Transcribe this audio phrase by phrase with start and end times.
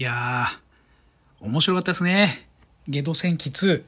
[0.00, 2.48] いやー、面白かったですね。
[2.88, 3.84] ゲド戦記2。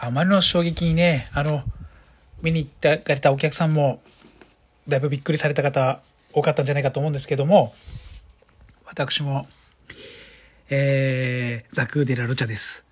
[0.00, 1.64] あまりの衝撃にね、あの、
[2.40, 4.00] 見に行ってかれたお客さんも、
[4.88, 6.00] だいぶびっくりされた方
[6.32, 7.74] 多かったんじゃないかと思うんですけども、
[8.86, 9.46] 私も、
[10.70, 12.86] えー、ザクーデラルチャです。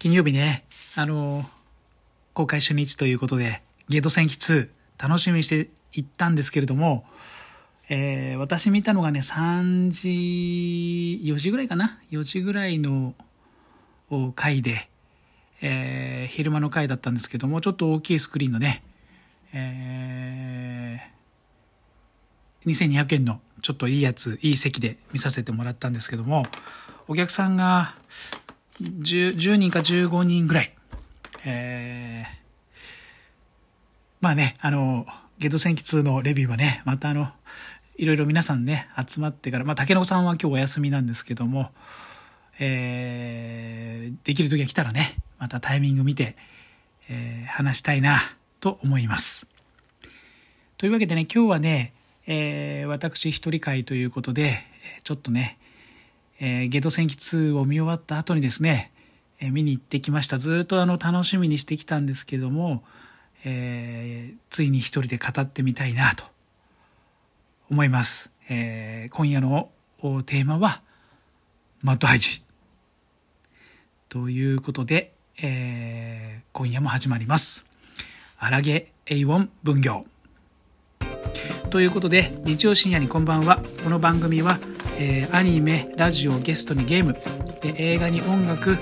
[0.00, 0.64] 金曜日ね、
[0.96, 1.48] あの、
[2.34, 4.68] 公開初日ということで、ゲド戦記2、
[5.00, 7.04] 楽しみにして行ったんですけれども、
[7.88, 13.14] えー、私見たのがね、3時、4時ぐらいかな ?4 時ぐらいの
[14.34, 14.88] 回で、
[15.60, 18.82] えー、昼間の回だったんですけども、ちょっと大きいスクリーンのね、
[19.52, 26.42] えー、2200円のちょっといいやつ、いい席で見させてもらったんですけども、
[27.08, 27.94] お客さんが
[28.80, 30.72] 10, 10人か15人ぐらい、
[31.44, 32.76] えー、
[34.20, 35.06] まあね、あの、
[35.38, 37.28] ゲド戦記2のレビューはね、またあの、
[38.02, 41.70] いろいろ皆さんね、集まってから、まあ、竹野さんは今日お休みなんですけども、
[42.58, 46.34] えー、できる時が来たらね、またタイミング見て、
[47.08, 48.18] えー、話したいな、
[48.58, 49.46] と思います。
[50.78, 51.94] というわけでね、今日はね、
[52.26, 54.64] えー、私一人会ということで、
[55.04, 55.56] ちょっとね、
[56.40, 58.90] えー、ゲド戦記2を見終わった後にですね、
[59.38, 60.38] えー、見に行ってきました。
[60.38, 62.82] ずっとあの楽しみにしてきたんですけども、
[63.44, 66.31] えー、ついに一人で語ってみたいなと
[67.72, 68.30] 思います。
[68.50, 69.70] えー、今夜の
[70.26, 70.82] テーマは、
[71.80, 72.42] マッドハイジ。
[74.10, 77.64] ということで、えー、今夜も始まります。
[78.36, 80.04] 荒げ A1 分業。
[81.70, 83.62] ということで、日曜深夜にこんばんは。
[83.82, 84.58] この番組は、
[84.98, 87.14] えー、アニメ、ラジオ、ゲストにゲーム、
[87.62, 88.76] で映画に音楽、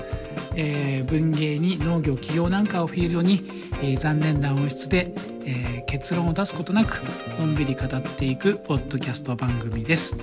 [0.57, 3.49] えー、文芸に農業、企業なんかをフィールドに、
[3.81, 7.01] えー、残念な音質で、えー、結論を出すことなく
[7.39, 10.15] のんびり語っていくポッドキャスト番組です。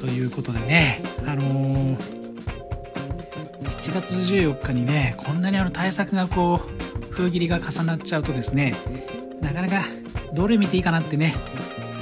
[0.00, 1.96] ということでね、あのー、
[3.62, 8.74] 7月14日にねこんなにあの対策がこう封切りが重なっちゃうとですね
[9.40, 9.84] なかなか
[10.32, 11.34] どれ見ていいかなってね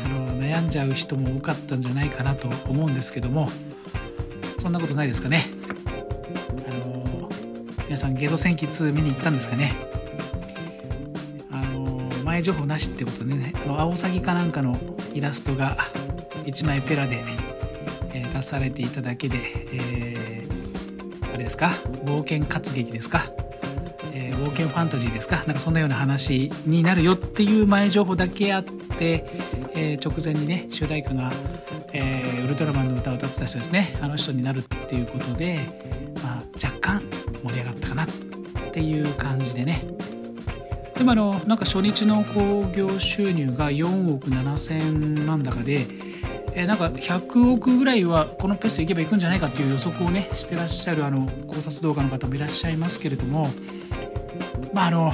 [0.06, 3.48] あの悩んじゃう人も多かったんじゃないかなと思うんですけども
[4.58, 5.42] そんなことないですかね。
[6.66, 7.28] あの、
[7.84, 9.93] 皆さんゲド戦記2見に行ったんですかね
[12.34, 14.76] 前情報なしってことでねあのアオサギかなんかの
[15.12, 15.76] イラストが
[16.42, 17.24] 1枚ペラで、
[18.12, 19.38] え、出されていただけで、
[19.72, 21.68] えー、あれですか？
[22.04, 23.30] 冒険活劇ですか、
[24.12, 25.44] えー、冒険ファンタジーですか？
[25.46, 29.24] なんかそんなような話になるよっていう前情報だけあって、
[29.76, 31.30] え直前にね主題歌が、
[31.92, 33.96] えウルトラマンの歌を歌ってた人ですね。
[34.00, 35.60] あの人になるっていうことで、
[36.20, 37.02] まあ、若干
[37.44, 38.06] 盛り上がったかなっ
[38.72, 39.84] ていう感じでね。
[40.96, 45.86] でもあのなんか初日の興行収入が4億7000万高で、
[46.54, 53.48] えなんか100億ぐらいはこのペースでいけばいくんじゃないかっていう予測をねしてらっしゃるあの考察動画の方もいらっしゃいますけれども
[54.72, 55.12] まああの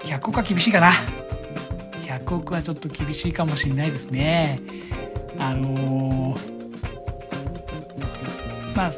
[0.00, 0.92] 100億は厳しいかな。
[2.04, 4.60] 100億はちょっと厳しいかもしれないですね。
[5.38, 6.56] あのー
[8.76, 8.92] まあ、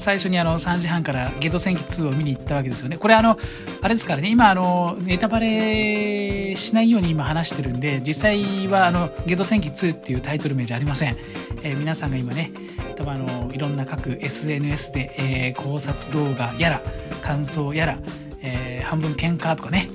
[0.00, 2.96] 最初にあの3時半からゲド戦記2を見に行ったわけですよね。
[2.96, 3.38] これあの、
[3.82, 11.16] あれですからね、今あの、ネタバレしないように今話してるんで、実際はあの、ゲド戦記2っていうタイトル名じゃありません。
[11.62, 12.50] えー、皆さんが今ね、
[12.96, 16.82] 多分あの、いろんな各 SNS で、えー、考察動画やら、
[17.20, 17.98] 感想やら、
[18.42, 19.90] えー、半分喧嘩とかね、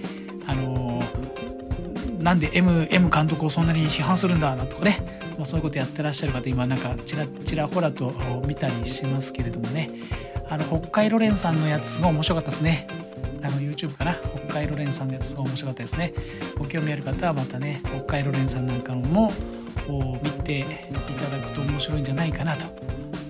[0.46, 1.02] あの
[2.20, 8.14] なんで M, M 監督をそんなに批判するんだなとかね、まあ、そういうことやってらっしゃる方今なんかちらちらほらと
[8.48, 9.90] 見たりしますけれどもね。
[10.48, 12.88] あの北海ロレンさんのやつすごい面白かったですね。
[13.42, 14.16] あの YouTube かな
[14.48, 16.14] 北海ロレンさんのやつすごい面白かったですね。
[16.58, 19.32] ご興味ある方はまたね北海ロレンさんなんかのも
[20.22, 22.66] 見ていただくと面白いんじゃないかなと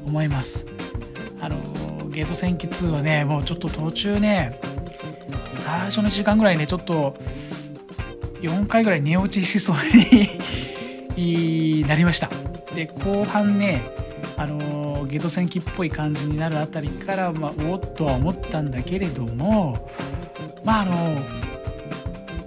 [0.06, 0.66] 思います。
[1.40, 1.56] あの
[2.10, 4.60] ゲート戦記2はねもうちょっと途中ね
[5.60, 7.18] 最初の1時間ぐらいねちょっと
[8.42, 10.28] 4回ぐらい寝落ちしそうに
[11.88, 12.30] なりました。
[12.74, 13.82] で後半ね
[14.38, 19.90] あのゲド戦記っぽい感じになるあたりから、まあ、おっとは思ったんだけれども
[20.64, 21.22] まああの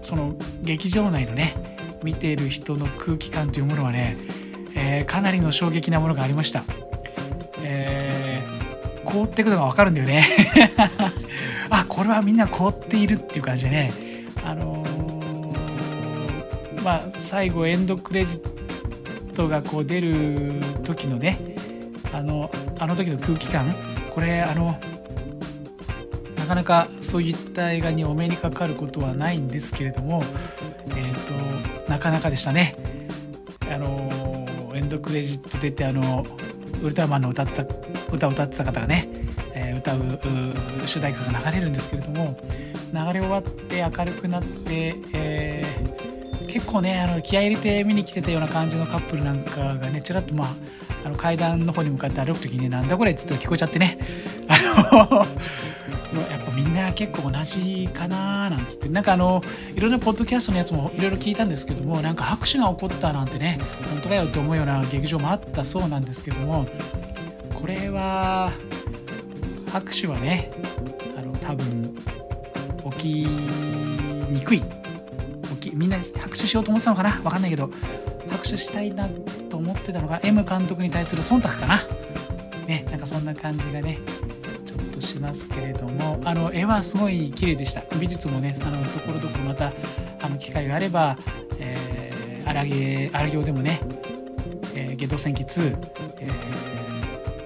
[0.03, 1.55] その劇場内のね
[2.03, 4.17] 見ている人の空気感というものはね、
[4.75, 6.63] えー、かなりの衝撃なものがありました、
[7.63, 10.25] えー、凍っていくのが分かるんだよね。
[11.71, 13.93] あこれはみんな凍っているっていう感じでね。
[14.43, 18.58] あのー、まあ最後エンドクレジット
[19.39, 21.55] トがこう出る時のね
[22.13, 22.51] あの
[22.81, 23.73] あの時の空気感
[24.11, 24.81] これあの
[26.37, 30.23] なかなかそういった映画にお目にかかることはないんですけれども、
[30.89, 32.75] えーと、なかなかでしたね。
[33.71, 36.25] あのエンドクレジット出てあの
[36.83, 37.65] ウルトラマンの歌った
[38.11, 39.09] 歌を歌ってた方がね、
[39.55, 42.39] えー、歌う主題歌が流れるんですけれども
[42.95, 46.08] 流れ終わって明るくなって、えー、
[46.59, 50.49] 結構ねあの気合入れて見に来てたような感じのカップルなんかがねちらっとまあ
[51.05, 53.97] あの階段の方に向かって歩く時にねなんだこれっつって聞こえちゃってね。
[54.49, 55.25] あ
[56.13, 58.89] のやっぱみんな結構同じかななんつって。
[58.89, 59.41] なんかあの
[59.73, 66.67] いろんなポッドキャストのやつもいろいろ聞いたんですけどもなんか拍手が起こったなんてね本当かよって思うような劇場もあったそうなんですけども
[67.55, 68.51] これは
[69.71, 70.51] 拍手はね
[71.17, 71.95] あの多分
[72.97, 74.78] 起きにくい。
[75.79, 77.11] みんな拍手しようと思ってたのかな？
[77.13, 77.71] 分かんないけど
[78.31, 79.09] 拍手したいな
[79.49, 81.81] と思ってたのが M 監督に対する忖度かな。
[82.67, 83.99] ねなんかそんな感じがね
[84.67, 87.83] ちょっとしますけれどもあの絵はすごい綺麗でした。
[87.99, 89.73] 美術もねあのところどころまた
[90.21, 91.17] あの機会があれば、
[91.59, 93.81] えー、荒毛荒行でもね
[94.75, 95.77] 「えー、ゲド戦記2」
[96.21, 96.31] え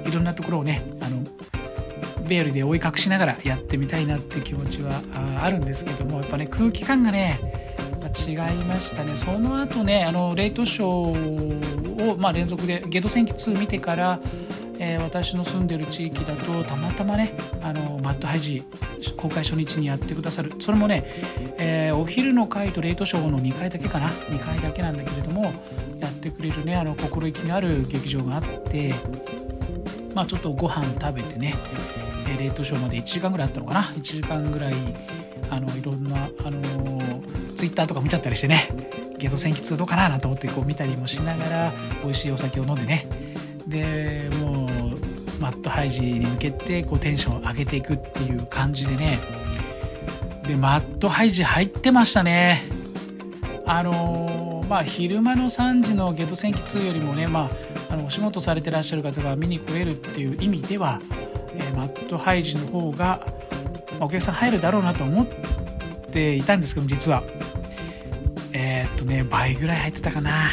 [0.05, 1.23] ー、いろんなところをねあの
[2.27, 5.03] ベールで覆い隠しながらやってみたいなっていう気持ちは
[5.41, 7.52] あるんですけどもやっぱね空気感がね
[8.13, 9.17] 違いましたね。
[9.17, 14.21] その後ねあのレイトショーを、まあ、連続で「ゲド戦記2」見てから
[14.85, 18.65] えー、私の住んでる地域だとたまたまねあのマットハイジ
[19.17, 20.53] 公開初日にやってくださる。
[20.59, 21.05] それもね、
[21.57, 24.09] えー、お昼の回とレートショーの2回だけかな。
[24.09, 25.53] 2回だけなんだけれども
[26.01, 28.93] やってくれるねあの心意気のある劇場があって
[30.15, 31.55] まあちょっとご飯食べてね
[32.29, 33.83] えレートショーまで1時間ぐらいあったのかな。
[33.95, 34.75] 1時間ぐらい
[35.53, 37.02] あのいろんな、あの、
[37.63, 38.69] ツイッターとか見ちゃったりしてね。
[39.19, 41.73] ゲート戦記2どうかななんて思ってこう見たりもしながら
[42.03, 43.07] 美味しいお酒を飲んでね。
[43.69, 49.21] でもうマットハイジに向けてこうテンションを上げていくっていう感じでね。
[50.45, 52.65] でマットハイジ入ってましたね。
[53.65, 57.49] あのー、まあ昼間の3時のゲド戦記2よりもねま
[57.89, 61.01] ああのお仕事されてらっしゃる方が見に来れるっていう意味では、
[61.55, 63.25] えー、マットハイジの方が、
[64.01, 65.27] お客さん入るだろうなと思っ
[66.11, 67.23] ていたんですけど実は、
[69.03, 70.49] とね倍ぐらい入ってたかな。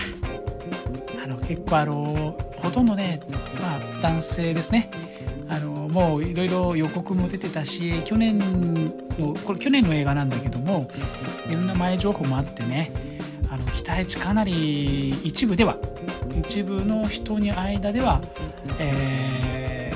[1.24, 3.22] あの結構あのほとんどね、
[3.62, 4.92] まあ、男性ですね。
[5.48, 10.90] あのもういろいろ予告も出てたし去年のこれ去年の映画なんだけども
[11.50, 12.92] いろんな前情報もあってね
[13.50, 15.80] あの期待値かなり一部では
[16.38, 18.22] 一部の人に間では、
[18.78, 19.92] え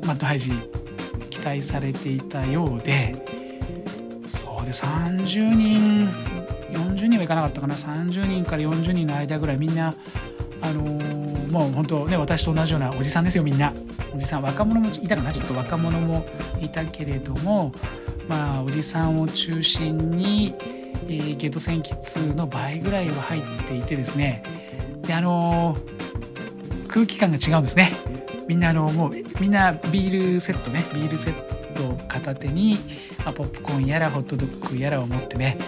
[0.00, 0.52] ー、マットハイジ
[1.28, 3.14] 期待されていたようで
[4.34, 6.33] そうで30人
[6.74, 7.74] 40人はいかなかったかな。
[7.74, 9.94] 30人から40人の間ぐらいみんな
[10.60, 13.72] あのー、もう本当ね私と同じようなおじさんですよみんな。
[14.14, 15.32] おじさん若者もいたかな。
[15.32, 16.26] ちょっと若者も
[16.60, 17.72] いたけれども
[18.28, 20.54] まあおじさんを中心に、
[21.08, 24.42] えー、ゲート戦記2の倍ぐらいは入っていてですね。
[25.02, 27.92] であのー、空気感が違うんですね。
[28.48, 30.84] みんなあのもうみんなビールセットね。
[30.94, 31.54] ビールセット
[32.08, 32.78] 片手に、
[33.24, 35.58] まあ、ポップコーンやらホットドッグやらを持ってね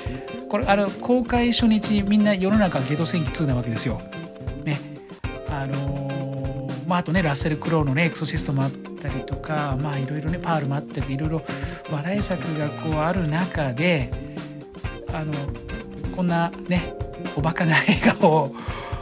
[0.57, 4.01] これあの公開初日みんな世の中ゲド戦記2なわけですよ。
[4.65, 4.81] ね。
[5.51, 11.43] あのー、まあ、あとねラッセル・クロウのねエクソシストもあったりとかまあいろいろねパールもあったりいろいろ
[11.91, 14.11] 話題作がこうある中で
[15.13, 15.35] あの
[16.17, 16.95] こんなね
[17.37, 18.51] おバカな映画を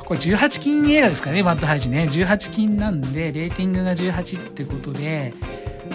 [0.07, 2.09] これ18禁映画ですからねバッドハイジね。
[2.11, 5.33] 18禁なんでレーティングが18ってことで、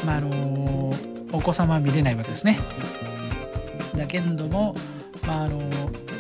[0.06, 0.94] まあ、あの
[1.34, 2.60] お子様は見れないわけですね。
[3.98, 4.74] だけども、
[5.26, 5.70] まあ、あの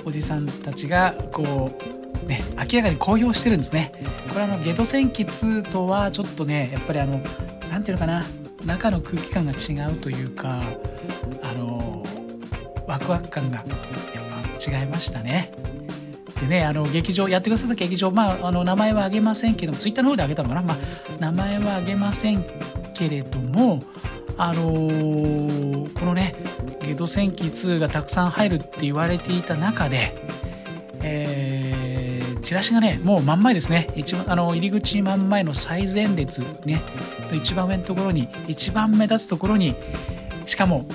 [0.05, 3.91] おじさんたちがこうね、明らかに公表してるんですね。
[4.29, 7.21] これあのゲド戦記2とはちょっとねやっぱりあの
[7.71, 8.23] 何て言うのかな
[8.65, 10.61] 中の空気感が違うというか
[11.41, 12.03] あの
[12.87, 15.51] ワクワク感がやっぱ違いましたね。
[16.41, 20.77] でねあの劇場やってくださった劇場、まあ、あの名前は挙げませんけどもツイッターの方で挙げたのかな、まあ、
[21.19, 22.45] 名前は挙げません
[22.93, 23.79] けれども
[24.37, 26.35] あのー、このね
[26.89, 30.15] 「ゲド戦記2」がたくさん入るって言われていた中で、
[31.01, 31.49] えー
[32.41, 33.87] チラシがね、もう真ん前ですね。
[33.95, 36.81] 一番、あの、入り口真ん前の最前列ね、
[37.33, 39.75] 一番上のところに、一番目立つところに、
[40.45, 40.87] しかも、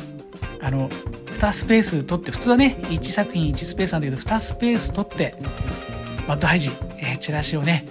[0.61, 5.37] あの、2スペース取って、普通はね、1作品1スペースなんだけど、2スペース取って、
[6.27, 7.85] マッドハイジ、えー、チラシをね、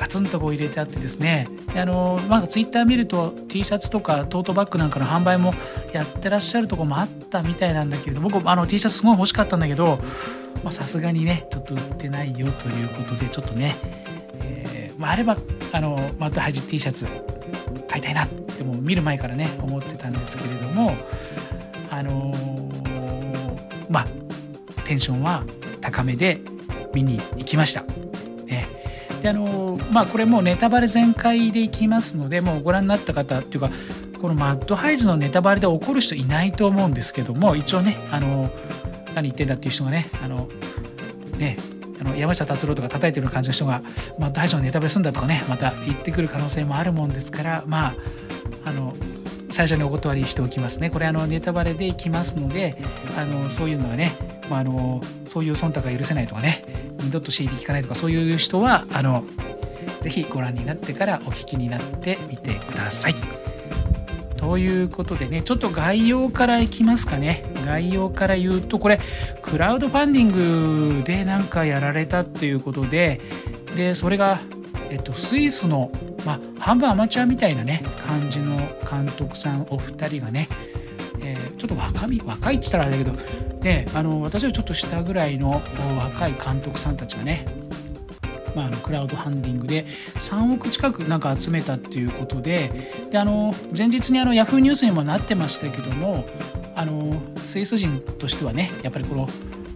[0.00, 5.52] ガツンとこう入れてあってですねあのまあ、ツイッター見ると T シャツとかトートバッグなんかの販売も
[5.92, 10.00] やってらっしゃるとこもあったみたいなんだけれど僕あの T シャツすごい欲しかったんだけど
[10.70, 13.76] さすがにねちょっと売ってないよということでちょっとね、
[14.42, 15.36] えー、まあ、あれば
[15.72, 17.06] あのマットハイジ T シャツ
[17.86, 20.96] 買いたいなってもう見る前からね思ってたんですけれども
[21.90, 24.06] あのー、まあ
[24.84, 25.44] テンションは
[25.82, 26.40] 高めで
[26.94, 27.99] 見に行きました。
[29.22, 33.70] であのまあこれもうネタバレ全開でいきますのでもうご覧になった方っていうか
[34.20, 38.48] このマッドハイズのネタバレで怒る人いないと思うんですけども一応ねあの
[39.14, 40.48] 何言ってんだっていう人がねあの
[41.38, 41.56] ね
[42.00, 43.82] あの山下達郎とか叩いてる感じの人が
[44.18, 47.96] マッドハイズのネタバレすんだとかねまた言ってくる可能性もあるもんですからまあ
[48.64, 48.94] あの
[49.50, 50.90] 最初にお断りしておきますね。
[50.90, 52.78] これあのネタバレでいきますので
[53.18, 54.12] あのそういうのはね、
[54.48, 56.64] まあ、あのそういう忖度が許せないとかね
[57.02, 59.24] 二度と CD 聞かないとかそういう人はあの
[60.00, 63.14] ぜひご覧になってからお聞きになってみてください。
[64.40, 68.98] ということでねちょっと概要からいきますかね概要から言うとこれ
[69.42, 73.20] クラウドファンディングでなんかやられたっていうことで
[73.76, 74.40] でそれが、
[74.88, 75.92] えっと、スイスの、
[76.24, 78.56] まあ、半分アマチュアみたいなね感じの
[78.90, 80.48] 監督さんお二人がね、
[81.22, 85.60] えー、ちょっと若み若いっつったらあれだけどであの私はちょっと下ぐらいの
[85.98, 87.44] 若い監督さんたちがね
[88.54, 89.84] まあ、あのクラウドファンディングで
[90.16, 96.24] 3億近くなんか集めたっていうことでであの前日にあのヤフーニュースにもなってましたけども
[96.74, 99.28] あのスイス人としてはねやっぱりこの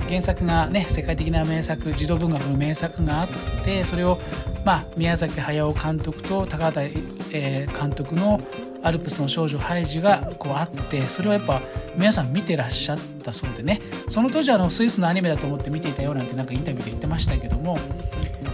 [0.08, 3.28] 原作がね世界的な名作児童文学の名作があっ
[3.64, 4.20] てそれを、
[4.64, 6.92] まあ、宮崎駿監督と高畑、
[7.32, 8.40] えー、監督の
[8.84, 11.62] アルプスの少女ハイジがこうあってそれをやっぱ
[11.96, 13.80] 皆さん見てらっしゃったそうでね。
[14.08, 17.78] その当時あのスイスのアニメだと思って見ていたよなんてなんかインタビューで言ってましたけども、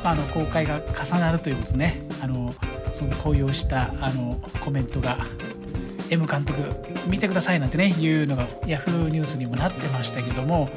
[0.04, 2.02] まあ、あの公開が重なるということでね。
[2.22, 2.54] あの
[2.94, 5.18] その高揚したあのコメントが
[6.10, 6.62] M 監督
[7.06, 10.68] 見てくださいなんてねいうのが Yahoo ニュースにもなってましたけども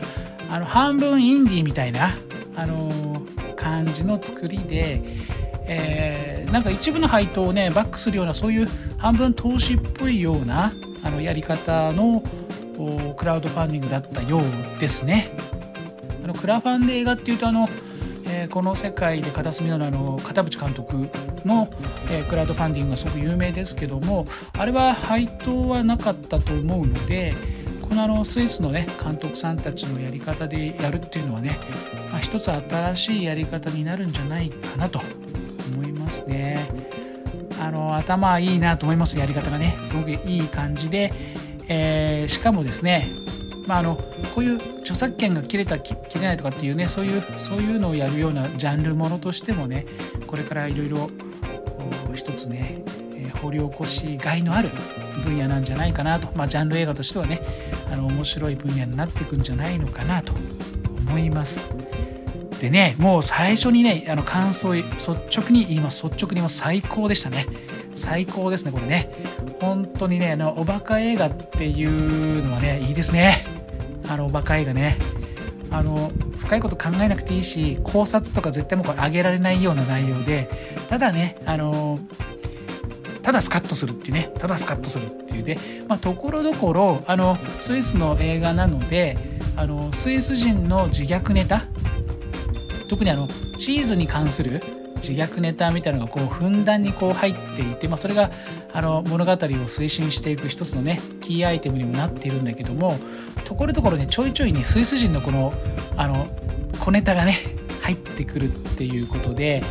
[0.49, 2.17] あの半分インディーみたいな
[2.55, 3.21] あの
[3.55, 5.01] 感じの作りで、
[5.65, 8.67] えー、なんか一部の配当をねバックするようなそういう
[8.97, 12.23] 半分投資っぽいようなあのやり方の
[13.15, 15.31] クラウドファンディングだったようですね。
[16.23, 17.67] あのクラファンで映画っていうとあの
[18.25, 21.09] えー、この世界で片隅のあの片渕監督
[21.45, 21.71] の、
[22.09, 24.25] えー、クラウドファンディングがすごく有名ですけども
[24.57, 27.35] あれは配当はなかったと思うので
[27.81, 31.59] このあのスイスのね監督さんたちのやり方でやるっていうのはね、
[32.11, 34.99] まあ、一つ新しいやり方になるんじゃないかなと
[36.03, 36.67] ますね。
[37.59, 41.13] あの頭いいなと思いますやり方がねすごくいい感じで、
[41.67, 43.07] えー、しかもですね
[43.67, 43.95] まあ、あの
[44.35, 49.85] こういう著作権が切れた切れないとかっていうねそういうそういうのをやるようなジャンルものとしてもね
[50.27, 51.09] これからいろいろ
[52.13, 52.83] 一つね、
[53.13, 54.69] えー、掘り起こしがいのある
[55.23, 57.41] 分野なんじゃないかなと、まあ、ジャンル映画としてはね
[57.89, 60.33] あの面白い分野になっていくんじゃないのかなと
[61.07, 61.69] 思います。
[62.63, 66.01] でねもう最初にねあの感想率直に言います。
[66.05, 67.45] 率直にも最高でしたね。
[67.93, 69.13] 最高ですねこれね。
[69.59, 73.45] 本当にねあのおバカ映画っていうのはねいいですね。
[74.07, 74.97] あのおバカ映画ね。
[75.71, 80.49] あの深いこと考えなくていいし考察とか絶対もうこれ上げられないような内容で
[80.87, 81.99] ただねあの
[83.23, 84.31] ただスカッとするっていうね。
[84.39, 85.57] ただスカッとするっていうで
[85.89, 89.17] まあところどころあのスイスの映画なので
[89.57, 91.65] あのスイス人の自虐ネタ
[92.93, 94.61] 特にあのチーズに関する
[94.97, 98.29] 自虐ネタみたいなのがこうふんだんにこう入っていて、まあ、それが
[98.71, 102.99] あの物語を推進していく一つのねキーアイテムにもなっているんだけども
[103.45, 105.51] ところどころねちょいちょいねスイス人のこの
[105.97, 106.27] あの
[106.79, 107.35] 小ネタがね
[107.81, 109.63] 入ってくるっていうことで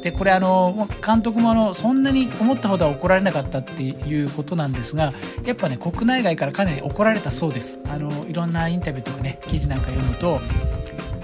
[0.00, 5.12] でこれあの監督もあのそんなに思ったほどは怒られなかったっていうことなんですが
[5.44, 7.80] やっぱね国内外からかなり怒られたそうです。
[7.88, 10.40] あのいろんなインタビューとかね記事なんか読むと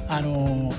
[0.09, 0.73] あの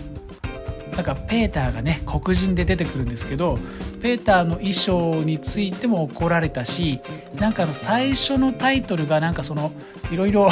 [0.95, 3.57] なんかペーターがね黒人で出てくるんですけど
[4.01, 7.01] ペーターの衣装についても怒られたし
[7.35, 9.73] なんかの最初のタイトルがなんかその
[10.11, 10.49] いろいろ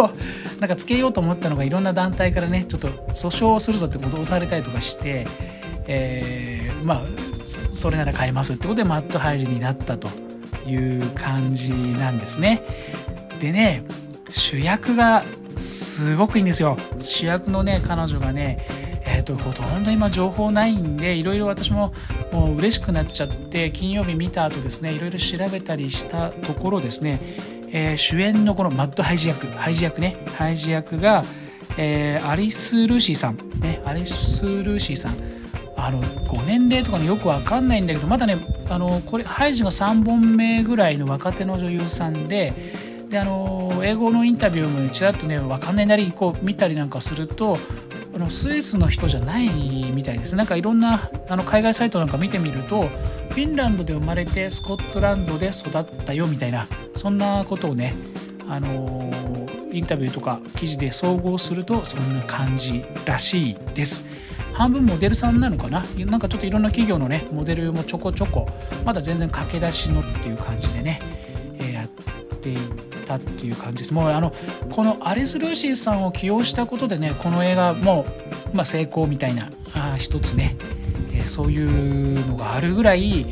[0.60, 5.26] なんかつけようと思ったのがいろんな団体からねちょっと訴訟するぞって脅されたりとかして、
[5.86, 7.04] えー、まあ
[7.70, 10.08] それなら買えますってことでマットハイジになったと
[10.66, 12.62] いう感じなんですね。
[13.40, 13.82] でね
[14.28, 15.24] 主役が
[15.58, 21.92] すごくいいんですよ主役のね彼女がねえーと、ほとんど今情報ないんでいろいろ私も
[22.32, 27.20] もう嬉しくなっちゃって金曜日見た後ですねいろいろ調べたりしたところですね、
[27.68, 31.24] えー、主演のこのマッドハイジ役ハイジ役ねハイジ役が、
[31.76, 35.42] えー、アリス・ルーシーさんねアリス・ルーシーさん。
[35.74, 38.36] あのご年齢とかねよくわかんないんだけどまだね
[38.68, 42.52] あのこれハイジが3本目ぐらいの若手の女優さんで
[43.08, 47.56] であの英語のインタビューもちらっとね分かんないなりこう見たりなんかすると
[48.14, 49.48] あのスイスの人じゃない
[49.90, 56.66] みたいですなんかいろんなあの海外サイトなんか見てみるとフィンランドで生まれてスコットランドで育ったよみたいな
[56.96, 57.94] そんなことをね
[58.48, 59.10] あの
[59.72, 64.04] インタビューとか記事で総合するとそんな感じらしいです。
[64.52, 65.82] 半分モデルさんなのかな？
[65.96, 68.46] なんかちょっといろんな企業のねモデルもちょこちょこ
[68.84, 71.00] まだ全然駆け出しのっていう感じでね、
[71.58, 71.88] えー、やっ
[72.38, 72.56] てい
[73.18, 73.94] たっていう感じです。
[73.94, 74.32] もうあの
[74.70, 78.06] このアリス・ルーシーさんを起用したことでねこの映画も
[78.52, 80.56] う、まあ、成功みたいなあ一つね、
[81.14, 83.26] えー、そういうのがあるぐらい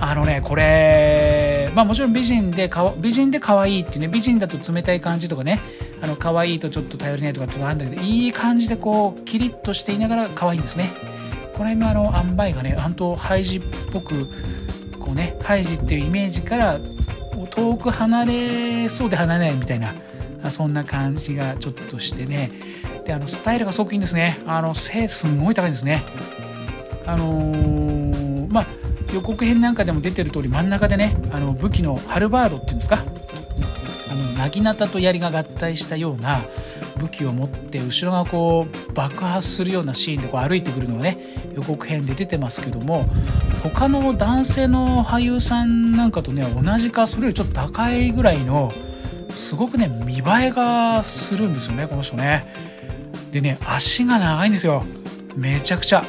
[0.00, 5.60] あのねこれまあもちろん美人でか美人で可愛いっていうね美人だと冷たい感じとかね
[6.00, 10.90] あの可愛いとちょっと頼りないとかってあるんだけどいい感じでこうキリッとしていながら可愛いんですね。
[11.54, 14.26] この辺のあの塩梅がね本当ハイジっぽく
[15.00, 16.78] こうねハイジっていうイメージから
[17.58, 19.92] 遠く離れそうで離れないみたいな
[20.50, 22.52] そんな感じがちょっとしてね。
[23.04, 24.38] であのスタイルがすごくいいんですね。
[24.46, 26.02] あの背すごい高いんですね。
[27.04, 28.66] あのー、まあ
[29.12, 33.02] 予告編なんかでも出てる通り真ん中でねあの武器のハルバードっていうんですか。
[34.10, 36.44] あの薙刀と槍が合体したような
[36.98, 41.18] 武器を持って後ろがこう爆発するようなシーンでこう歩いてくるのがね
[41.54, 43.04] 予告編で出てますけども
[43.62, 48.72] 他の男性の俳優さんなんかとね同じかそれよりちょっと高いぐらいの
[49.30, 52.44] すごくね見栄えがするんですよねこの人ね。
[53.30, 54.82] でね足が長いんですよ
[55.36, 56.02] めちゃくちゃ。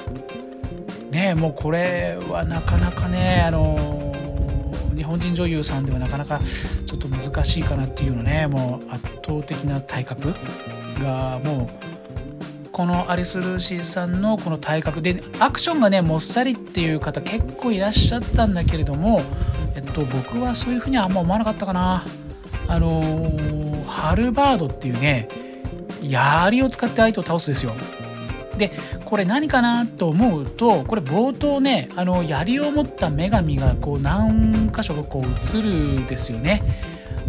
[1.11, 3.98] ねもうこれはなかなかねあの
[5.09, 6.39] 本人女優さんではなかなか
[6.85, 10.35] ちょっと難しいかなっていうのねもう圧倒的な体格
[11.01, 19.21] がもうこのアリス・ルーシーさんのこの体格でアクションがねもっさりっていう方結構いらっしゃったんだけれども、
[19.75, 22.05] えっと、僕はそういうふうにはあんま思わなかったかな。
[22.67, 25.27] あのー、ハルバードっていうね
[26.03, 27.73] 槍を使って相手を倒すですよ。
[28.59, 28.71] で
[29.05, 36.61] これ何かなと思うとこれ冒頭ねあの槍を持った女神がこう何箇所かこう映るですよね。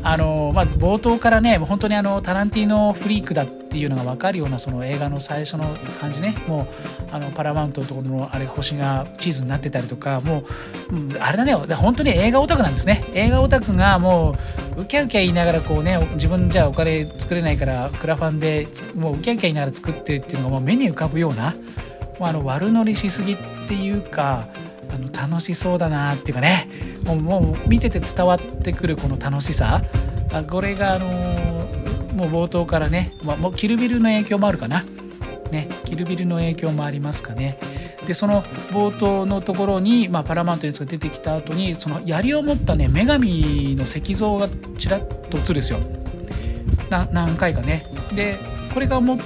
[0.03, 5.65] あのまあ、冒頭からね本当にあのタランティーノフリークだっっていうのが分かるようなその映画の最初の
[6.01, 6.35] 感じね。
[6.49, 10.43] もうあのパラマウントのところのあれ星がチーズになってたりとかも
[10.91, 11.55] う、うん、あれだね。
[11.55, 13.05] 本当に映画オタクなんですね。
[13.15, 14.35] 映画オタクがも
[14.77, 21.55] うウキャウキャ言いながらこうね自分じゃお金作れないからクラファンでもうウキャウキャ言いながら作ってっていうのがもう目に浮かぶような
[22.19, 24.49] もうあの悪乗りしすぎっていうか
[24.93, 26.69] あの楽しそうだなっていうかね。
[27.05, 29.85] もうもう見てて伝わってくるこの楽しさ。
[30.49, 31.60] これがあのー、
[32.21, 34.85] もう冒頭からね、まあ、もうキルビルの影響もあるかな。
[35.51, 37.59] ね、キルビルの影響もありますかね。
[38.07, 45.81] でその冒頭のところに、まあ、パラマントのやつが出てきた後にその槍を持ったね女神の石像がちらっと映るんですよ
[46.91, 48.39] 何回かねで
[48.73, 49.19] これが持っ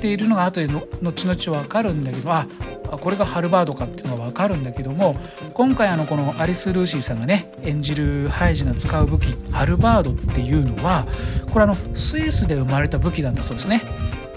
[0.00, 2.46] ているのが後で後々分かるんだけどあ
[2.86, 5.16] これがハルバードかっていうのが分かるんだけども
[5.54, 11.06] 今回あのこのアリス・ルーシーさんがね演じるハイジが使う武器ハルバードっていうのは
[11.52, 13.82] これあのスイスで生まれた武器なんだそうですね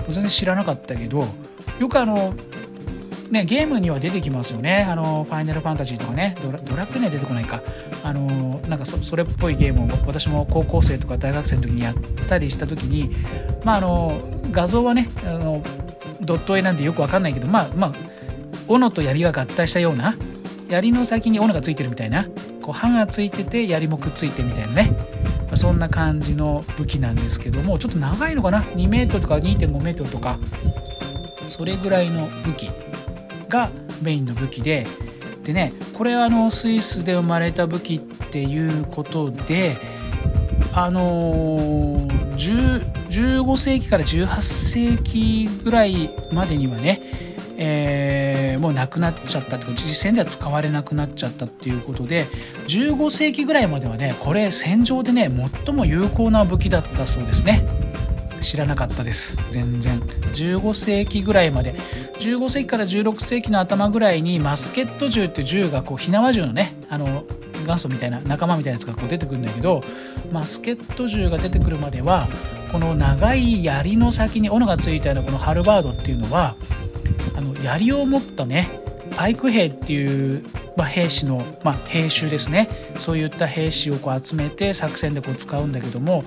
[0.05, 1.27] 全然知らなかったけど
[1.79, 2.33] よくあの
[3.31, 4.88] ね、ゲームには出てきますよね。
[4.89, 7.62] あの、ファイナルファンタジーとかね、ドラドラッグには出てこないか。
[8.03, 11.95] あの、なんかそそれっぽいゲームを私も高校生とか大学生の時にやっ
[12.27, 13.15] たりした時に、
[13.63, 14.19] まあ、あの、
[14.51, 15.62] 画像はね、あの
[16.21, 17.93] ドット絵なんでよくわかんないけど、まあ、まあ、
[18.69, 20.15] 斧と槍が合体したような
[20.69, 22.25] 槍の先に斧がついてるみたいな
[22.62, 24.91] こう刃がついてて槍もくっついてみたいなね、
[25.47, 30.39] まあ、そんな感じの武器なんですけどもちょっと長いのかな？2メートルとか2.5メートルとか。
[31.49, 32.69] それぐらいの武器
[33.49, 34.86] がメインの武器で。
[35.43, 39.77] でねこれはあのスイスで生まれた武器っていうことで
[40.73, 47.28] あのー、15世紀から18世紀ぐらいまでにはね
[47.62, 52.26] えー、もうなくなっちゃったって実戦では使われなくなっちゃったっていうことで
[52.67, 55.30] 15世紀ぐらいまではねこれ戦場でね
[55.65, 57.67] 最も有効な武器だったそうですね。
[58.41, 59.36] 知らなかったです。
[59.52, 60.00] 全然。
[60.00, 61.76] 15世紀ぐらいまで。
[62.19, 67.26] 15世紀から16世紀の頭ぐらいにマスケット銃って銃がこう火縄銃のねあの
[67.65, 69.84] 元祖みたいな仲間みたいなやつがこう出てくるんだけど
[70.32, 72.28] マスケット銃が出てくるまでは
[72.71, 76.55] この長い槍の先に斧がついたようなこのハルバードっていうのは
[77.36, 78.79] あの槍を持ったね
[79.15, 80.43] パイク兵っていう、
[80.77, 82.69] まあ、兵士の、まあ、兵種ですね。
[82.97, 86.23] そういった兵士をこう集めて作戦でこう使うんだけども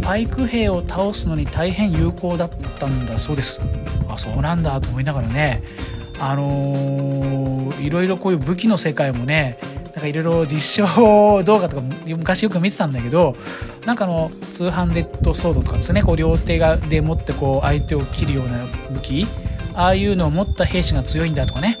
[0.00, 3.60] パイク兵を倒すのに大変有効だったんだそうです。
[4.08, 5.62] あそうなんだと思いながらね
[6.24, 13.34] あのー、いろいろこういう武器の世界もねなんかいろいろ実証動画とか昔よく見てたんだけど
[13.84, 19.26] なんかの通販デッドソードとかですねこう両手がで持ってこう相手を切るような武器
[19.74, 21.80] ああいうのを持った兵士が強いんだとかね。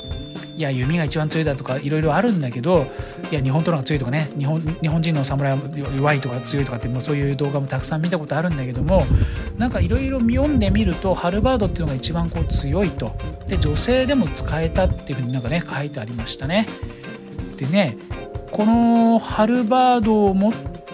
[0.56, 2.86] いや弓が一番強いだとかいろいろあるんだけど
[3.30, 5.58] いや日本とのが強いとかね日本日本人の侍は
[5.96, 9.02] 弱いとか強いとかってもうそういう動画もたくさん見たことあるんだけども
[9.58, 13.12] なんかいろいろ読んでみるとハルバードっていうのが一番こう強いと
[13.46, 16.66] で女性でも使えたっていうふうになんかね書いてありましたね。
[17.56, 17.96] でね
[18.50, 20.52] このハルバードを持っ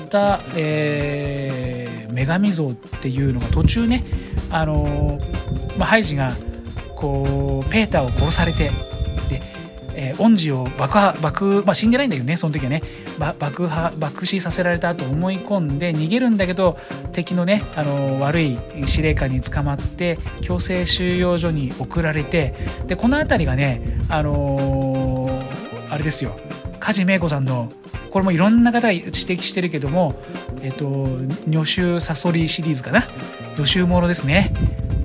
[0.08, 4.04] た、えー、女神像っていうのが途中ね
[4.50, 5.18] あの
[5.76, 6.32] まあ、ハイジが
[6.96, 8.70] こうペーターを殺されて、
[10.00, 12.82] えー、恩師を爆破爆、まあ、死んでないんだけどねその時はね。
[13.18, 16.78] 爆破爆死させられたと思い込んで逃げるんだけど
[17.12, 18.56] 敵のねあの悪い
[18.86, 22.54] 司令官に捕まって強制収容所に送られて
[22.86, 26.38] でこの辺りがねあのー、あれですよ。
[26.78, 27.68] 梶芽子さんの
[28.10, 30.14] これもいろんな方が指摘してるけども、
[30.62, 31.08] えっと、
[31.46, 33.04] 女囚サソリシリーズかな。
[33.56, 34.54] 女囚ものですね。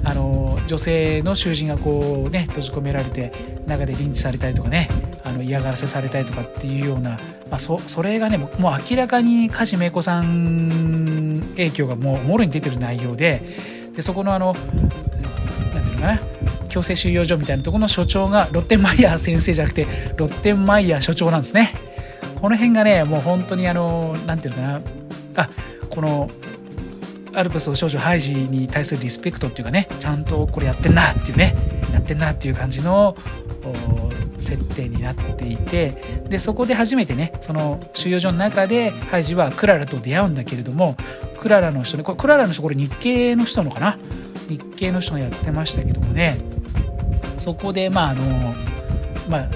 [0.03, 3.31] あの女性の囚人がこうね閉じ込められて
[3.65, 4.89] 中でリンチされたりとかね
[5.23, 13.41] あの嫌がらせされたりとかっていうような、まあ、そそれがねもう明らかに梶芽子さん影響がもうもろに出てる内容で
[13.95, 14.55] でそこのあの
[15.73, 16.21] 何ていうのかな
[16.69, 19.85] 強制収容所みたいなところの所長がロッテンマイヤー先生じゃなくて
[20.17, 21.73] ロッテンマイヤー所長なんですね。
[22.41, 24.81] この辺がねもう本当にあの何ていうのかな
[25.35, 25.49] あ
[25.89, 26.29] この
[27.35, 31.55] アルプスの少女ハイジに対するリスペクトっていうかねちゃんとこれやってんなっていうね
[31.91, 33.15] やってんなっていう感じの
[34.39, 35.91] 設定になっていて
[36.29, 40.95] でそこで初めてねその収容所の中でハイジはクララと出会うんだけれども
[41.39, 43.97] クララの人ねこれクララの人これ日系の人のかな？
[44.47, 46.37] 日系の人がやってましたけどもね
[47.37, 48.55] そこでまああの
[49.29, 49.49] まあ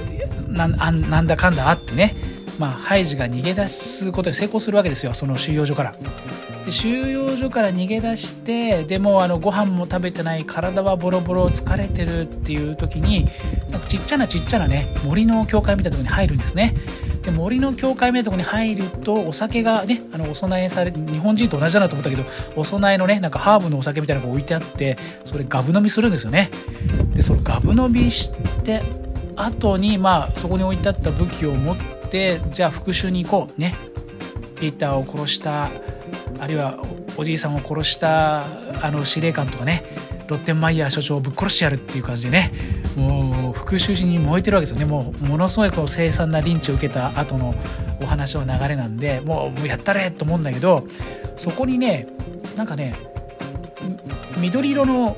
[0.92, 2.16] なんだかんだあってね
[2.58, 5.96] まあ、ハイジが逃げ出すことに成功するわけですよその収容所から。
[6.68, 13.26] で収容所から逃げ出してでもあのご飯も食べてない体はボロボロ疲れてるっていう時に
[13.72, 16.76] なんかちっちゃなちっちゃなね森の教会みたいなとこに入るんですね。
[17.24, 22.26] で森の教会みたいなとこに入るとお酒がねあのお供えされて日本人と同じだなと思ったけど
[22.58, 26.52] お供えのねなんかハーブのお酒みたいなのが置いてあってそれガブ飲みするんですよね。
[27.14, 28.30] でそのガブ飲みし
[28.66, 28.82] て
[29.38, 31.78] 後にまあそこに置いてあった武器を持っ
[32.10, 33.74] てじゃあ復讐に行こうね
[34.60, 35.72] ピーターを殺した
[36.40, 36.78] あるいは
[37.18, 38.46] おじいさんを殺した
[38.86, 39.84] あの司令官とかね
[40.28, 42.52] ロッテンマイヤー所長をぶっ殺してやるっていう感じでね
[42.96, 44.86] もう復讐心に燃えてるわけですよね。
[44.86, 47.56] もうものすごいこう凄惨なリンチを受けた後の
[48.02, 50.88] お話の流れなんでもうやったれと思うんだけど
[51.38, 52.08] そこにね
[52.56, 52.96] なんかね
[54.38, 55.16] 緑色の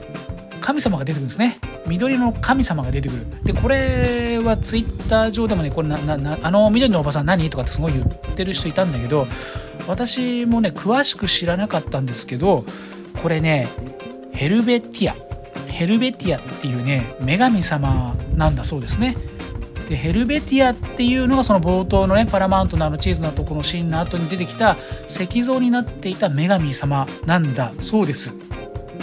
[0.62, 1.60] 神様が出てくるんですね。
[1.88, 3.26] 緑の神様が出てくる。
[3.44, 7.50] でこれはツイッター上でもねこれななあの緑のおばさん何？
[7.50, 9.28] とかってすごい言ってる人いたんだけど
[9.88, 12.66] 私もね詳しく知らなかったんですけど
[13.22, 13.68] これね
[14.34, 15.16] ヘルベティア。
[15.68, 19.16] ヘルベティアっていうね女神様なんだそうですね。
[19.88, 28.36] でヘルベティアっていうのがその冒頭のねパラマウントのあのチーズのとこのシーンの後に出てきた石像になっていた女神様なんだそうです。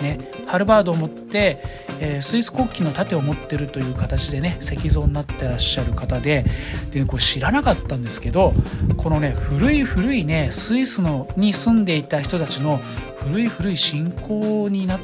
[0.03, 6.45] ね、ハルバードを持ってえー、スイス国旗の盾を持ってるという形でね石像になってらっしゃる方で
[6.91, 8.53] で、これ知らなかったんですけど
[8.97, 12.81] このね古い古いねスイスのに住んでいた人たちの
[13.21, 15.01] 古い古い信仰になっ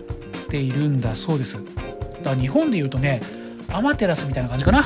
[0.51, 1.63] ているんだそうです。
[2.23, 3.21] だから日本でいうとね
[3.71, 4.85] アマテラスみたいな感じかな。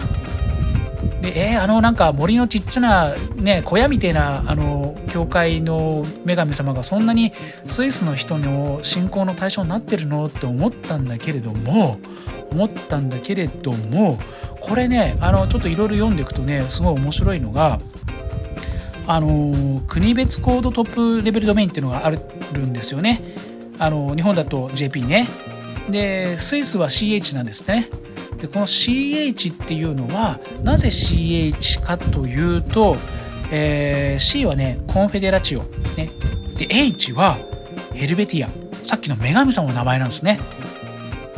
[1.20, 7.32] でえー、あのなんか森のちっちゃな、ね、小屋みたいなあの教会の女神様がそんなに
[7.64, 11.98] スイスの人の信仰の対象になってるのって思ったんだけれども
[12.50, 14.18] 思ったんだけれども
[14.60, 17.78] これねあのちょっといろいろ読んでいくとねすごい面白いのが
[19.06, 22.20] あの国別コードトップレベルドメインっていうのがある
[22.66, 23.22] んですよね。
[23.78, 25.28] あの日本だと JP ね。
[25.88, 27.88] でスイスは CH なんですね。
[28.38, 32.96] でこの CH っていうのはなぜ CH かというと、
[33.50, 35.62] えー、C はねコンフェデラチオ、
[35.96, 36.10] ね、
[36.56, 37.38] で H は
[37.94, 38.66] ヘルベティア。
[38.84, 40.38] さっきの女神様の名前なんですね。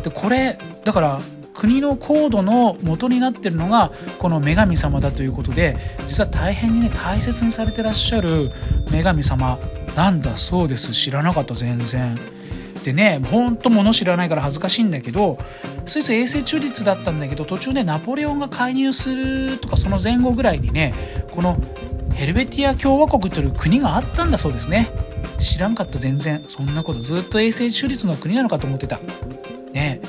[0.02, 1.20] でこれだから
[1.54, 8.52] 国のコードの元になってるのがこの女神様だということで実は大変にね大切にされてらっしゃる
[8.90, 9.58] 女神様
[9.96, 10.92] なんだそうです。
[10.92, 12.18] 知らなかった全然。
[12.84, 15.36] でねほんと物知らないから恥ずかしいんだけど
[15.86, 20.94] スイス永世中立だったんだけど途中でナポレオンが介入するとかその前後ぐらいにね
[21.32, 21.58] この
[22.18, 24.90] ヘルベティア共和国という国があったんだそうですね。
[25.38, 26.42] 知らんかった全然。
[26.48, 28.98] そんなことずっと永世中立の国なのかと思ってた。
[29.72, 30.00] ね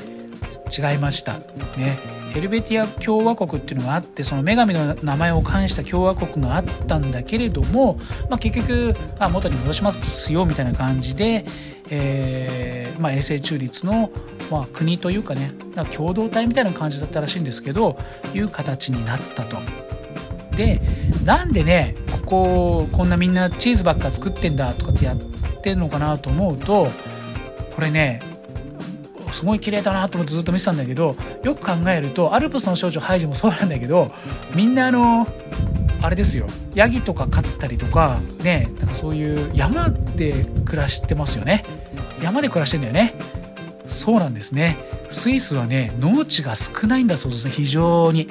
[0.75, 1.37] 違いました。
[1.77, 1.99] ね
[2.33, 11.45] ヘルベティア共和国っていうのがあってその女神の名前を冠した共和国があったんだけれども、まあ、結局あ元に戻しますよみたいな感じで、
[11.91, 14.09] えーまあ、永世中立の、
[14.49, 15.53] まあ、国というかね
[15.91, 17.99] 共同体みたいな感じだったらしいんですけど
[18.33, 19.57] いう形になったと。
[20.59, 20.81] で
[21.23, 25.17] なんでねこここんなみんなチーズばっか作ってんだとかってやっ
[25.61, 26.89] てんのかなと思うと
[27.75, 28.21] これね
[29.31, 34.09] すごい綺麗だなと思ってずっと見てたんだけどよく考えるとアルプスの少女ハイジもそうなんだけど
[34.53, 35.25] みんなあの
[36.01, 36.45] あれですよ
[36.75, 41.63] ヤギとか飼ったりとかねなんかそういう山で暮らしてますよね。
[42.21, 43.15] 山で暮らしてんだよね。
[43.87, 44.77] そうなんですね。
[45.09, 48.27] スイスはね農地が少ないんだそうですね非常に。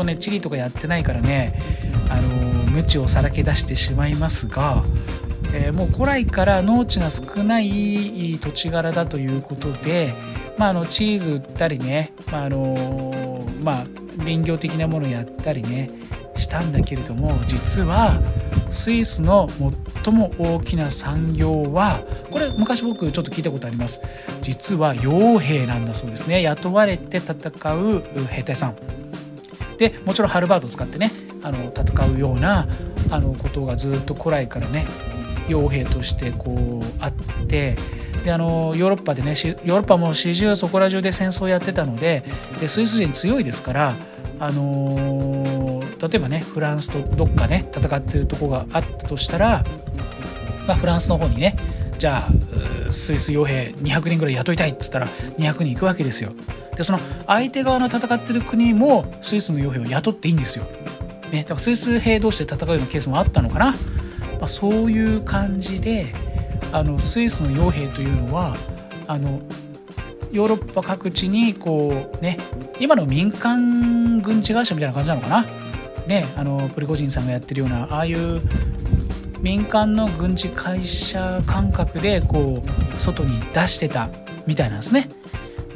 [0.00, 1.60] とね地理とかやってないからね
[2.10, 2.28] あの
[2.70, 4.84] 無知をさらけ出してしまいますが
[5.52, 10.14] えー、もう古来から農地が少ない土地柄だということで、
[10.56, 13.86] まあ、あのチーズ売ったりね、まああのまあ、
[14.18, 15.90] 林業的なものやったりね
[16.36, 18.22] したんだけれども実は
[18.70, 19.48] スイスの
[20.04, 24.00] 最も大きな産業はこれ昔僕ちょっと聞いたことあります。
[24.40, 26.42] 実は傭兵なんだそうですね。
[26.42, 27.34] 雇われて戦
[27.74, 28.76] う兵隊さん。
[29.80, 31.10] でもちろんハルバードを使ってね
[31.42, 32.68] あの戦うような
[33.10, 34.86] あのことがずっと古来からね
[35.48, 37.12] 傭兵としてこうあっ
[37.48, 37.78] て
[38.22, 42.22] であのヨーロッパでねヨーロッパも始終そこら中で戦争やってたので
[42.60, 43.94] でスイス人強いですから
[44.38, 49.64] あの例えばねフランスとどっかね戦ってるとこがあったとしたら、
[50.66, 51.56] まあ、フランスの方にね
[51.98, 55.06] じゃあスイス傭兵200人ぐらい雇いたいっつったら
[55.38, 56.32] 200人行くわけですよ。
[56.80, 60.64] でその相手側の戦ってる国もスイスの傭兵を雇っていいんですよ。
[61.30, 63.66] ね、だからスイス兵同士で戦うようなケースもあったのかな。
[63.66, 63.76] ま
[64.46, 66.06] あ、そういう感じで
[66.72, 68.56] あのスイスの傭兵というのは
[69.06, 69.42] あの
[70.32, 72.38] ヨーロッパ各地にこうね
[72.78, 75.46] 今の民間軍事会社みたいな感じなのかな
[76.06, 78.40] ねあのプリゴジンさんがやってるようなああいう
[79.42, 84.08] 民間の軍事会社感覚でこう外に出してた
[84.46, 85.10] みたいなんですね。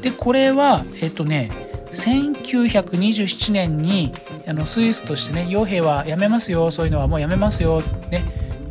[0.05, 1.51] でこれはえっとね
[1.93, 4.13] 1927年に
[4.47, 8.23] あのスイスとしてね傭兵はやめますよそういうのはもうやめますよね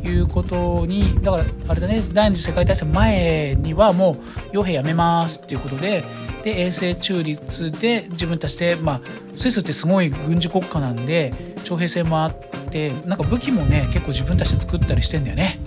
[0.04, 4.12] いうことにだからあれだね第二次世界大戦前にはも
[4.52, 6.04] う傭兵やめますっていうことで
[6.44, 9.00] で永世中立で自分たちで、まあ、
[9.34, 12.36] スイスってすごい軍事国家なんで徴兵制もあっ
[12.70, 15.58] てなんか武器もね結構自分たちで作ったりしてんだよね。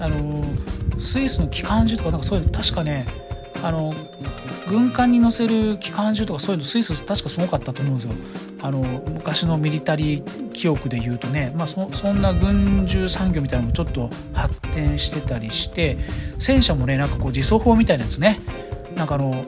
[0.00, 0.44] あの
[1.00, 3.27] スイスの機関銃とかなんかそういうの確かね
[3.62, 3.94] あの
[4.68, 8.12] 軍艦に乗せる機関銃とかそういうのスイス確かすごかったと思うんですよ。
[8.60, 8.80] あの
[9.12, 15.96] 昔のミリタリー記憶で言うとね、まあそ、そんな軍需産業みたいなのもちょっと発展してたりして
[16.40, 18.40] 戦車もねなんかこう自走砲みたいなやつね。
[18.96, 19.44] なんかあの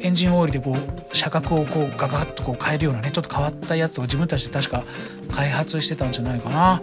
[0.00, 4.84] エンジンオイルでこう車格をこうガガッとこう変えるようなねちょっと変わったやつとか自分たちで確か
[5.32, 6.82] 開発してたんじゃないかな。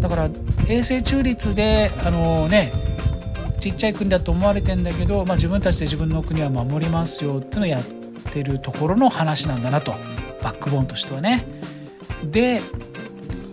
[0.00, 0.28] だから
[0.68, 2.72] 衛星中立であのね
[3.60, 7.82] ちっちゃい国だと思われてんだけど、まあ、自分たちで自分の国は守りますよっていうのをやっ
[8.32, 9.92] てるところの話なんだなと
[10.42, 11.44] バックボーンとしてはね。
[12.24, 12.60] で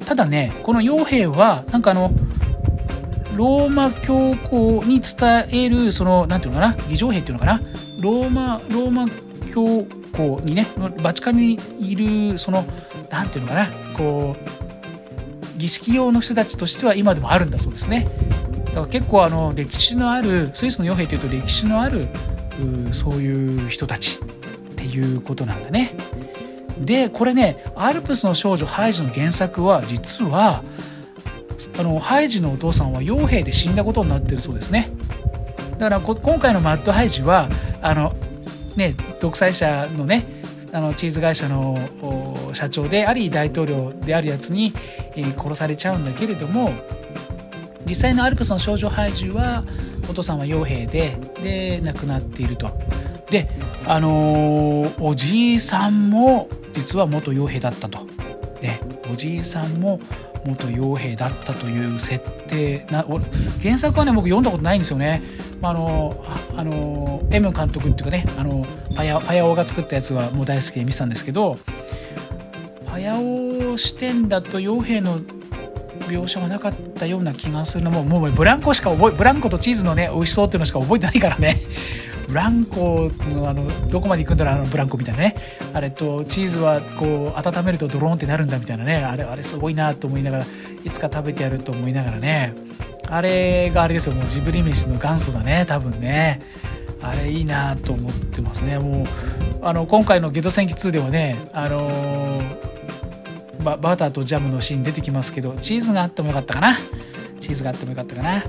[0.06, 2.12] ただねこの傭兵はなんかあの
[3.36, 7.62] ローマ教皇に伝えるその何て言うのかな儀仗兵っていうのかな
[8.00, 9.08] ローマローマ
[9.54, 10.68] 教皇にね
[11.02, 12.66] バチカンにいるその
[13.10, 18.08] 何て言うのかなこう儀式用の人たちとしては今でもあるんだそうですね。
[18.76, 22.10] だから結構あの歴史のあるスイスの傭兵というと歴史のある
[22.92, 24.26] そういう人たちっ
[24.76, 25.96] ていうことなんだね。
[26.78, 30.62] でこれね「アルプスの少女ハイジ」の原作は実は
[31.80, 34.90] あのハイジのお父さんは傭兵で死んだことになってるそうですね
[35.78, 37.48] だから今回のマッドハイジは
[37.82, 38.14] あの
[38.76, 40.26] ね独裁者のね
[40.74, 41.80] あのチーズ会社の
[42.52, 44.74] 社長であり大統領であるやつに、
[45.16, 46.74] えー、殺されちゃうんだけれども
[47.88, 49.64] 実際のアルプスの少女ハイジは
[50.10, 52.70] お父さんは傭兵でで亡くなっていると。
[53.30, 53.50] で
[53.88, 58.08] あのー、おじいさんも実は元傭兵だったと。
[58.62, 58.80] で
[59.12, 60.00] おじいさんも
[60.46, 63.06] 元傭兵だったという設定な
[63.62, 65.22] 原作はね僕読んだことないんですよね。
[65.62, 66.24] あの
[66.56, 71.58] あの M 監督っていうかねあのパヤパヤオが作ったやつはもう大好きで見てたんですけど
[72.86, 75.20] パヤオ視点だと傭兵の
[76.08, 81.62] 描写がなかったような気がするのももうブランコしか覚えブランコとチーズのね美味しそうっていうのしか覚えてないからね。
[82.28, 85.36] ブランコのあのどこまで行くんだろうあのブランコみたいなね。
[85.74, 88.96] あれとチーズはこう温めるとドローンってなるんだみたいなね。
[88.98, 90.46] あれあれすごいなと思いながら
[90.84, 92.54] いつか食べてやると思いながらね。
[93.08, 96.40] あれがあれですよもうジブリ飯の元祖だね多分ね。
[97.02, 98.80] あれいいなと思ってますね。
[98.80, 99.06] もう
[99.62, 102.25] あの今回の「ゲド戦記2」ではねあのバ
[103.66, 106.78] バターとジャムのシーン出てきますけどチーズがあってもよかったかな。
[107.40, 108.44] チーズがあってもよかったかな、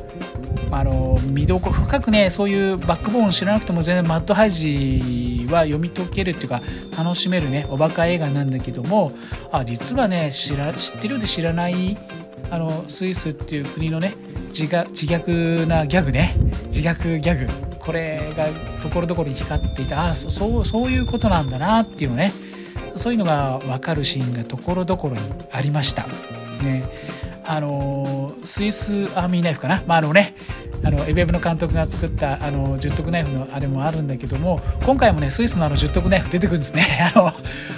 [0.71, 6.63] まあ、あの見どころ深くねそういうバックボーン知らなくても全然マッドハイジは読み解けるっていうか
[6.97, 9.13] 楽しめるねおバカ映画なんだけども
[9.51, 11.99] あ実はね知ら知ってるようで知らない
[12.51, 14.15] あのスイスっていう国のね
[14.59, 16.35] 自自虐なギャグね。
[16.69, 17.79] 自虐ギャグ。
[17.79, 18.47] これが
[18.81, 20.09] ところどころに光っていた。
[20.09, 22.33] あそうそういうことなんだなっていうのね。
[22.97, 26.07] そういうのが分かるシーンがところどころにありました。
[26.63, 26.85] ね。
[27.49, 30.35] あのスイスアーミーナイフかな、まああのね、
[30.83, 36.85] あのエベブの監督が作ったあの十徳ナイフのあれもあるんだけども今回もねスイスのあの十徳ナイフ出てくるんですね。
[37.15, 37.33] あの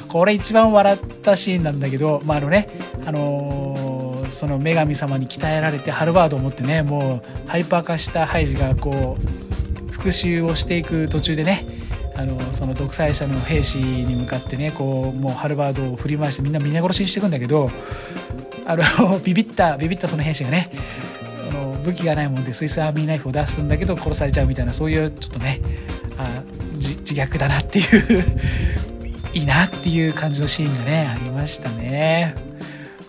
[0.09, 2.69] これ一番笑ったシーンなんだけど、まああのね
[3.05, 11.78] あのその女神様に鍛えられてハルバードを持ってねもうハイパー化したハイジがこう復讐をしていく途中でね
[12.19, 17.71] あのその独裁者の兵士に向かってねこうもうハルバードを振り回してみんな皆殺しにしていくんだけど
[18.67, 20.69] あの ビビったビビったその兵士がね
[21.49, 25.61] あの武器がないもんでスイスアーミーナイフを出すんだけど殺されちゃうみたいなそういうちょっとね
[26.17, 26.43] あ
[26.75, 28.25] 自虐だなっていう
[29.33, 32.35] いいなっていう感じのシーンがねありましたね。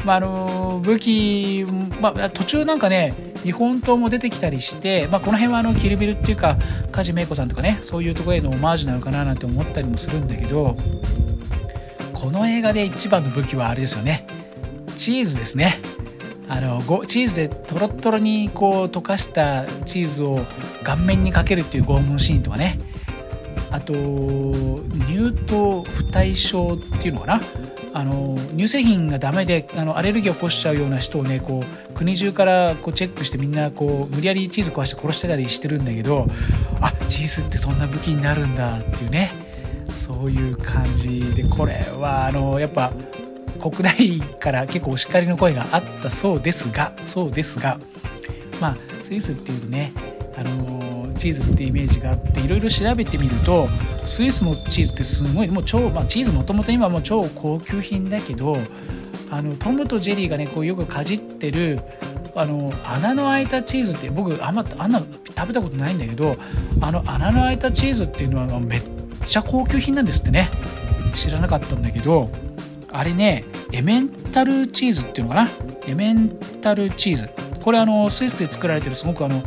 [0.05, 1.65] まあ、あの武器、
[1.99, 6.57] まあ、途中なんかね日本刀も出てきたりして、まあ、この辺はあのキルビルっていうか
[6.91, 10.75] 梶芽衣子さんとかねそういうところへのオマージュなのかななんて思ったりもするんだけど
[12.13, 14.27] この映画で一番の武器はあれですよね。
[14.97, 15.79] チーズですね。
[16.49, 20.41] あのチーズでとろとろにこう溶かしたチーズを
[20.83, 22.77] 顔面にかけるっていう拷問シーンとかね。
[23.71, 27.41] あと乳糖不対症っていうのかな。
[27.93, 36.27] あの乳製品がダメであのアレルギーを起こしちゃうような人をねこう国中からこうチェックしてみんなこう無理やりチーズ壊して殺してたりしてるんだけど
[36.79, 39.33] あチーズってそんな武器になるんだっていうね。
[39.89, 42.91] そういう感じでこれはあのやっぱ
[43.61, 47.77] 国内から結構お叱りの声があったそうですがそうですが
[48.59, 49.91] まあスイスっていうとね
[50.35, 53.67] あのチーズってイメージがあっていろいろ調べてみると
[54.05, 58.57] スイスのチーズってすごいもう超、まあ、チーズもともと今も超高級品だけど
[59.31, 61.79] あのトムとジェリーがねこうよくかじってる
[62.35, 66.35] あの穴の開いたチーズって僕あんまあんな食べたことないんだけど
[66.81, 68.81] あの穴の開いたチーズっていうのはめっ
[69.25, 70.49] ちゃ高級品なんですってね。
[71.15, 72.29] 知らなかったんだけど
[72.91, 75.49] あれねエメンタルチーズっていうのかな？
[75.87, 76.29] エメン
[76.61, 77.29] タルチーズ。
[77.61, 79.43] これあのスイスで作られてるすごくあの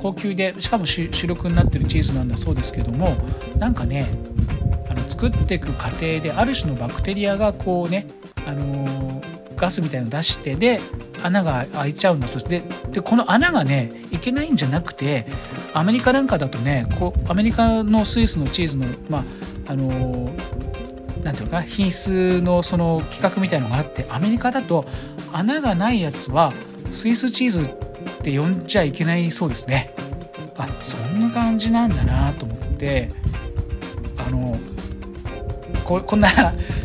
[0.00, 3.16] 高級でしかも主力になってるチーズなんだそうですけども
[3.58, 4.06] なんかね
[4.88, 8.06] あの作っていく過程である種のバクテリアがこうね
[8.46, 8.84] あの
[9.60, 10.80] ガスみたいなの出してで
[11.22, 15.26] 穴が開いちゃうんだそしてでこの穴がねいけないんじゃなくて
[15.74, 19.24] アメリカなんかだとねこうアメリカのスイスのチーズのまあ
[19.68, 20.32] あの
[21.22, 24.86] なんていうか品質のその規格みたいのがあってアメリカだと
[25.32, 26.52] 穴がないやつは
[26.92, 27.66] スイスチーズっ
[28.22, 29.94] て呼んじゃいけないそうですね。
[30.56, 33.08] あそんな感じなんだなと思って
[34.18, 34.58] あの
[35.90, 36.28] ここんな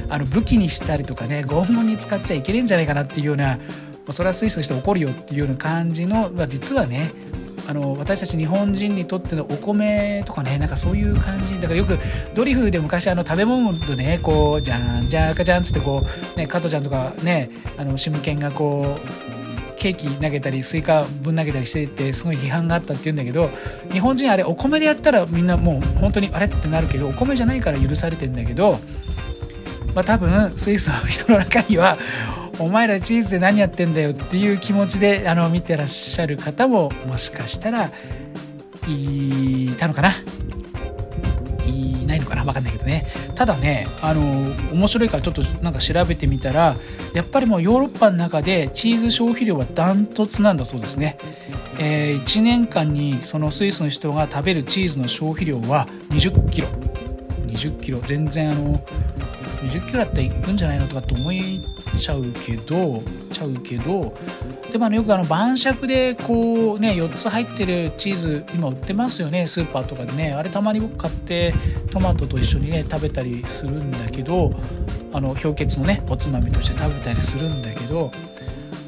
[0.10, 3.60] あの武器にしたりとかね拷問に使っちゃいけないんじゃないかなっていうような
[4.10, 7.12] それはスイスの人怒るよっていうような感じの、まあ、実はね
[7.68, 11.60] あの私たち日本人にとってのお米とかねなんかそういう感じ。
[11.60, 12.00] だからよく
[12.34, 16.04] ドリフで昔あの食べ物でねこうじゃんじゃんかじゃんっつってこ
[16.36, 18.98] うね加トちゃんとかねあのシムケンがこ
[19.42, 19.45] う
[19.86, 23.52] ケーキ投げたりスイカぶん投げたりしててすごい批判があったっていうんだけど
[23.92, 28.80] 日本人あれお米でやったらみんなもう本当にあれってなるけどお米じゃないから許されてんだけど
[29.94, 32.00] まあ多分スイスの人の中には
[32.58, 37.92] お前らチーズで何やってんだよっていう気持ちであの見てらっしゃる方ももしかしたら
[38.88, 40.12] いたのかな。
[41.68, 43.08] いないのかな分かんないけどね。
[43.36, 44.22] ただねあの
[44.74, 46.76] 面白いからちょっとなんか調べてみたら
[47.14, 51.18] やっぱりもうヨーロッパの中でチーズ消費量はダントツなんだそうですね、
[51.80, 56.68] えー、1年間にそのスイスの人が食べるチーズの消費量は20キロ。
[57.48, 58.00] 20キロ。
[58.06, 58.84] 全然あの
[59.66, 61.62] 20キロだったら行くんじゃないのとかって思い
[61.98, 63.02] ちゃうけど
[63.32, 64.16] ちゃうけど
[64.72, 70.34] でもあのよくあの晩酌でこうね4つ入ってるチーズ今売ってますよねスーパーとかでね。
[70.34, 71.54] あれたまに僕買って
[71.92, 74.54] トマトと一緒にね食べたりするんだけど
[75.14, 78.12] あの氷結のねおつまみとして食べたりするんだけど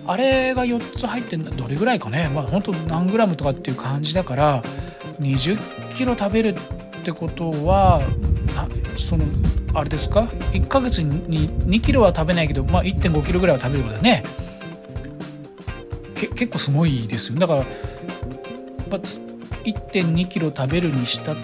[0.06, 2.30] あれが4つ入ってんだどれぐらいかね。
[2.30, 4.64] まあ本当何グラムとかっていう感じだから
[5.20, 8.02] 20キロ食べるってことは
[8.98, 9.26] その
[9.74, 10.22] あれですか
[10.54, 14.24] ？1ヶ月に2キロは食べないけど、まあ、1 5キロぐらいは食べることだね。
[16.16, 17.66] 結構すごいですよだから
[18.90, 21.36] 1 2キロ食べるにしたっ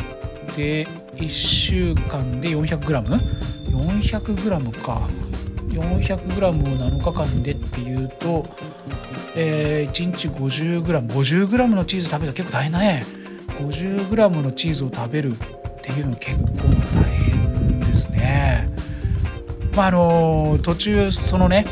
[0.55, 5.07] で1週間で 400g400g か。
[5.69, 8.45] 400g を7日間でっていうと、
[9.35, 13.22] えー、1日 50g50g のチーズ食べたら結構大変だね。
[13.59, 16.51] 50g のチーズを食べるっていうの結構
[16.93, 18.69] 大変ですね
[19.75, 21.65] まああの途中そのね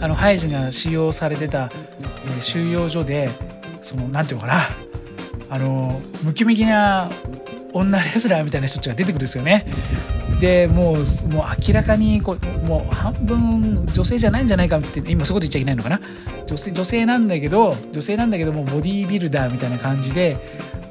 [0.00, 1.70] あのハイジが使用されてた、
[2.38, 3.28] え、収容所で
[3.82, 4.68] その何て言うのかな
[5.50, 7.10] あのムキムキな
[7.72, 9.66] 女レスラーみたいな人たちが出てくるんですよね。
[10.40, 16.00] でもうもう明らかにこうもう半分女性じゃないんじゃないかって今そういうこと言っちゃいけないのかな？
[16.46, 20.36] 女性女性なんだけど女性なんだけどもボディービルダーみたいな感じで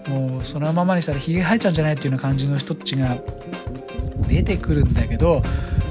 [0.08, 3.18] もうそのままにしたらひげ生えちゃうんじゃないっていうような感じの人たちが
[4.28, 5.42] 出てくるんだけど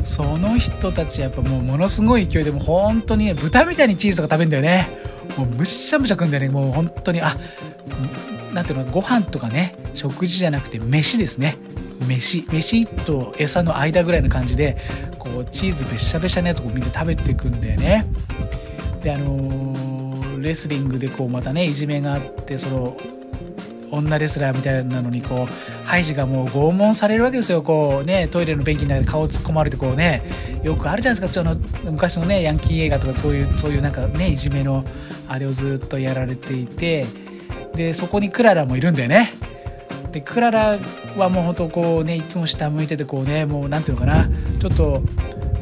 [0.04, 4.88] その人たちやっぱもうものすごい勢いでもう本当に、豚みたいにチーズとか食べるんだよね。
[5.36, 6.48] もうむしゃむしゃくんだよね。
[6.48, 7.36] もう本当にあ
[8.54, 11.56] なんていうのご飯とかね食事じゃなくて飯ですね。
[12.06, 14.76] 飯飯と餌の間ぐらいの感じで
[15.18, 18.04] こうチーズべしゃべしゃのやつをみんな食べていくんだよね。
[19.02, 22.96] であのー、レスリングでこうまたねいじめがあってその
[23.90, 27.62] 女レスラーみたいなのにこうハイジがもう拷問されるわけですよ。
[27.62, 30.22] こうねトイレの便器の中で顔を突っ込まれてこうね
[30.62, 31.42] よくあるじゃないですか。
[31.42, 34.84] その昔のねヤンキー映画とかそういうそういうなんかねいじめの
[35.26, 37.06] あれをずっとやられていて
[37.74, 39.32] でそこにクララもいるんだよね。
[40.12, 40.78] でクララ
[41.16, 44.28] はもう本当こうねいつも下向いててこうねもう何ていうのかな
[44.60, 45.02] ちょっと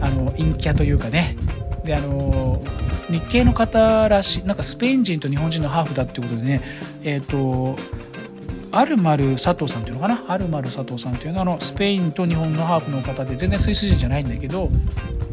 [0.01, 1.37] あの陰キャというかね。
[1.85, 2.63] であの
[3.09, 6.61] 日系の方らしいなんかスペイン人と日本人のハーフだっていうことでね
[7.05, 7.79] えっ、ー、と
[8.73, 10.25] アルマル佐藤さんっていうのかな？
[10.27, 14.69] アルマル佐藤さんっていうのはあのスペインと日本のハーフの方で全然スイス人じゃないんだけど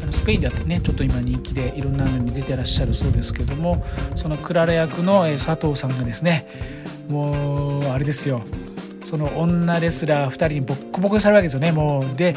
[0.00, 3.84] あのスペインであってねちょっと今人気でいろんなのに出てらっしゃるそうですけども
[4.14, 6.46] そのクララ役の佐藤さんがですね
[7.08, 8.42] もうあれですよ。
[9.14, 11.70] その女レスラー2人にボッコボコにされるわけですよね。
[11.70, 12.34] もうで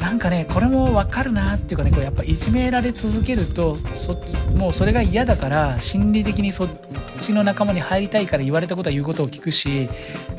[0.00, 4.16] なんかねこれも分かるなっていうかねこうやっぱいじめられ続けるとそ
[4.54, 6.68] もうそれが嫌だから心理的にそっ
[7.20, 9.88] ちの仲間に入りたいから言われたことは言うことを聞くし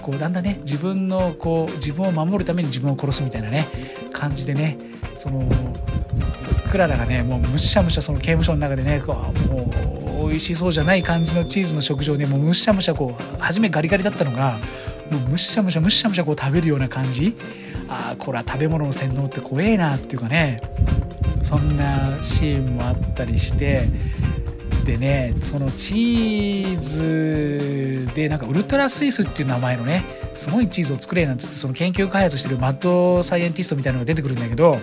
[0.01, 3.67] こうだんだんね自分のこう自分を守るために自分を殺すみたいなね
[4.13, 4.77] 感じでね
[5.17, 5.49] その
[6.71, 14.57] クララがねもうむしゃむしゃその刑務所の中でねこうもう美味しそうじゃない感じのチーズの食事をねもうむしゃむしゃこう初めガリガリだったのが
[15.11, 17.35] もうむしゃむしゃむしゃむしゃこう食べるような感じ。
[17.89, 20.61] ああこれは食べ物の洗脳って怖えなっていうかね。
[21.43, 23.87] そんなシーンもあったりして。
[24.87, 34.79] でねそのチーズでなんかウルトラスイスっていう名前のねすごいチーズを作れなんつってその研究開発してるマッドサイエンティストみたいなのが出てくるんだけど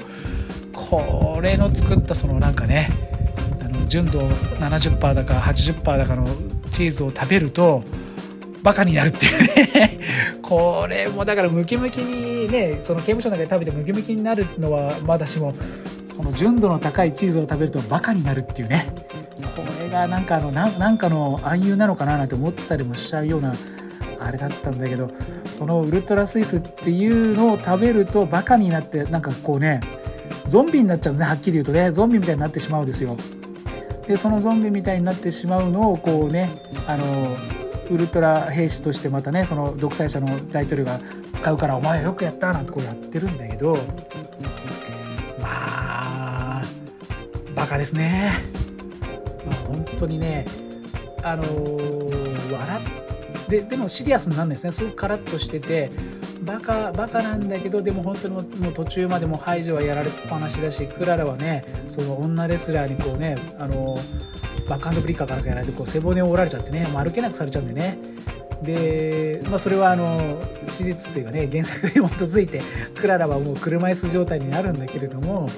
[0.74, 2.90] これの作ったそのなんかね
[3.62, 6.26] あの純度70%だか80%だかの
[6.70, 7.82] チーズを食べると
[8.64, 9.40] バカになるっていう
[9.74, 9.98] ね。
[10.42, 15.54] これもだからムキムキにねその刑務所の中で食べてムキムキになるのはまだしも
[16.06, 18.88] その純度の高いチーズを食べるとバカになるっていうね。
[19.54, 23.54] これがなんかあのなんかの暗喩なのかななんて思ったりもしちゃうような
[24.18, 25.10] あれだったんだけど
[25.44, 29.82] そのウルトラスイスっていうのを食べるとバカになってなんかこうね
[30.48, 31.90] ゾンビになっちゃうんですねはっきり言うとね。
[31.92, 33.18] ゾンビみたいになってしまうんですよ。
[34.06, 36.50] でそのゾンビみたいになってしまうのをこうね
[36.86, 37.36] あの
[37.90, 41.00] ウルトラ兵士としてまたねその独裁者の大統領が
[41.34, 43.76] 使うからお前はよくやったなんてこうやってるんだけど
[45.40, 46.62] まあ
[47.54, 48.32] バカですね、
[49.46, 50.46] まあ、本当にね
[51.22, 54.72] あのー、笑ってでもシリアスなんですね。
[54.72, 55.90] すごくカラッとしてて
[56.42, 63.98] バカバカなんだけどでも本当にもう途中までもハイジはやられっぱなしだしクララはねその女レスラーにこうねあの
[64.68, 67.98] バックハンドブリッカーからかやられてこう背骨を折られちゃってね、もう歩けなくされちゃうんでね。
[68.62, 72.62] で、まあ、それはあの史実というかね原作に基づいて
[72.96, 75.48] クララはもう車椅子状態になるんだけれども、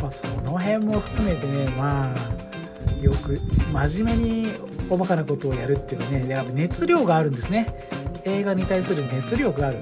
[0.00, 3.40] まあ、その辺も含めてねまあよく
[3.72, 4.54] 真面目に
[4.90, 7.88] おバカなことをやるっていうかねやっぱ熱量があるんですね。
[8.24, 9.78] 映画に対する熱量がある。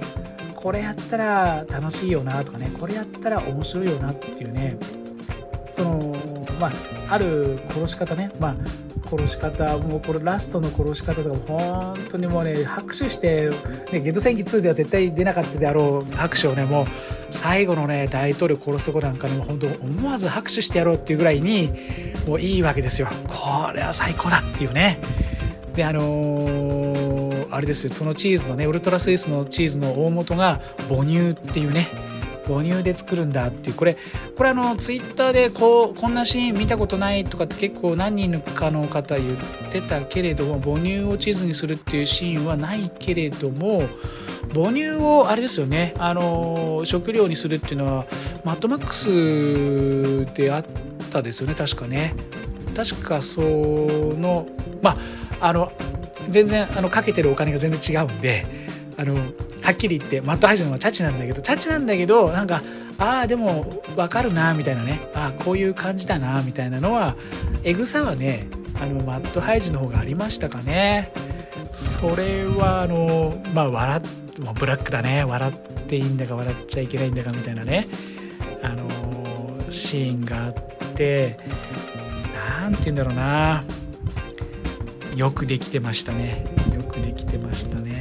[0.54, 4.76] これやったら楽しいよなとかねこれやったら面白いよなっていうね。
[5.72, 6.16] その
[6.60, 6.72] まあ
[7.12, 8.32] ある殺し方ね。
[8.40, 8.56] まあ
[9.08, 11.60] 殺し方もうこれラストの殺し方とかも
[11.94, 13.50] 本当にもうね拍手して、
[13.92, 16.86] ね、ゲット戦記2では絶対出なかったであろう拍手をねもう
[17.30, 21.70] 最後のね大統領殺すとこなんかにも本当思わず拍手してやろうっていうぐらいに
[22.26, 23.08] もういいわけですよ。
[23.28, 24.98] これは最高だっていうね。
[25.74, 27.92] であのー、あれですよ。
[27.92, 32.11] そのチーズのねウルトラスイスのチーズの大元が母乳っていうね。
[32.46, 33.96] 母乳で作るんだっていうこれ
[34.36, 39.38] これあのツイッターでこうこんなシーン見たことないとかって結構何人かの方言っ
[39.70, 43.88] てたけれども母乳をチーズにするっていうシーンはないけれども
[44.54, 48.06] 母乳をあれですよねあの食料にするっていうのは
[48.44, 50.64] マッドマックスであっ
[51.10, 52.14] たですよね確かね。
[52.74, 54.46] 確かその
[54.80, 54.96] ま
[55.40, 55.72] ああの
[56.28, 58.61] 全然あのかけてるお金が全然違うんで
[58.96, 59.22] あのは
[59.72, 62.62] っきり言ってマットハイジのはチャチなんだけどチャチなんだけどなんか
[62.98, 65.08] ああでも分かるなみたいなね。
[65.14, 67.16] ああこういう感じだなみたいなのは
[67.64, 68.48] エグさはね
[68.80, 71.12] あのマットハイジの方がありましたかね。
[71.74, 74.00] それはあのまあ笑っ
[74.58, 75.24] ブラックだね。
[75.24, 75.52] 笑っ
[75.86, 77.86] ていいんだか笑っちゃいけないんだかみたいなね。
[78.62, 78.88] あの
[79.70, 80.54] シーンがあっ
[80.94, 81.38] て
[82.60, 83.64] 何て言うんだろうな。
[85.16, 86.46] よくできてましたね。
[86.74, 87.91] よくできてましたね。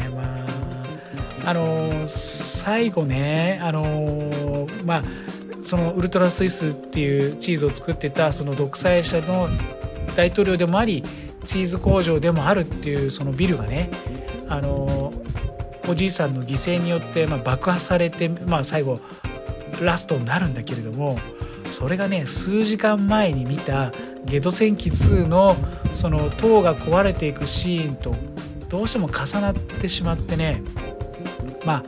[1.45, 5.03] あの最後ねあのまあ
[5.63, 9.49] そのウルトラスイスっていうチーズを作ってたその独裁者の
[10.15, 11.03] 大統領でもあり
[11.45, 13.89] チーズ工場でもあるっていうそのビルがね
[14.47, 15.13] あの
[15.87, 18.99] おじいさんの犠牲によって、まあ、爆破されて、まあ、最後
[19.81, 21.17] ラストになるんだけれども
[21.65, 23.91] それがね数時間前に見た
[24.25, 25.55] ゲド戦記2の
[25.95, 28.13] その塔が壊れていくシーンと
[28.69, 30.63] どうしても重なってしまってね
[31.65, 31.83] ま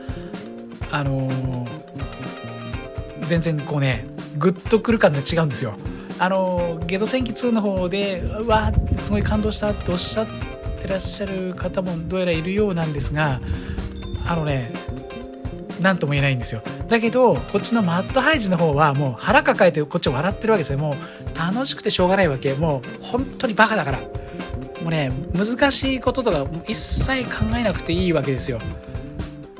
[0.90, 4.06] ああのー、全然こうね
[4.38, 5.74] グッとくる感が違うんですよ。
[6.18, 8.72] あのー、ゲド戦記2の方でうわ
[9.02, 10.26] すごい感動したっておっしゃっ
[10.80, 13.40] てらっしゃる方もどうやらいるようなんですが
[14.26, 14.72] あのね
[15.80, 16.62] 何とも言えないんですよ。
[16.88, 20.78] だけどこっちのマッドハイジの方はもう腹抱えてこっち笑ってるわけですよ。
[20.78, 22.54] もう楽しくてしょうがないわけ。
[22.54, 24.00] もう本当にバカだから。
[24.82, 28.60] もうね難しいこととか一切考えなくていいわけですよ。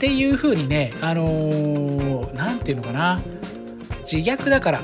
[0.05, 1.25] っていう風にねあの
[2.35, 3.23] 何、ー、て言うのかな。
[4.01, 4.81] 自虐だから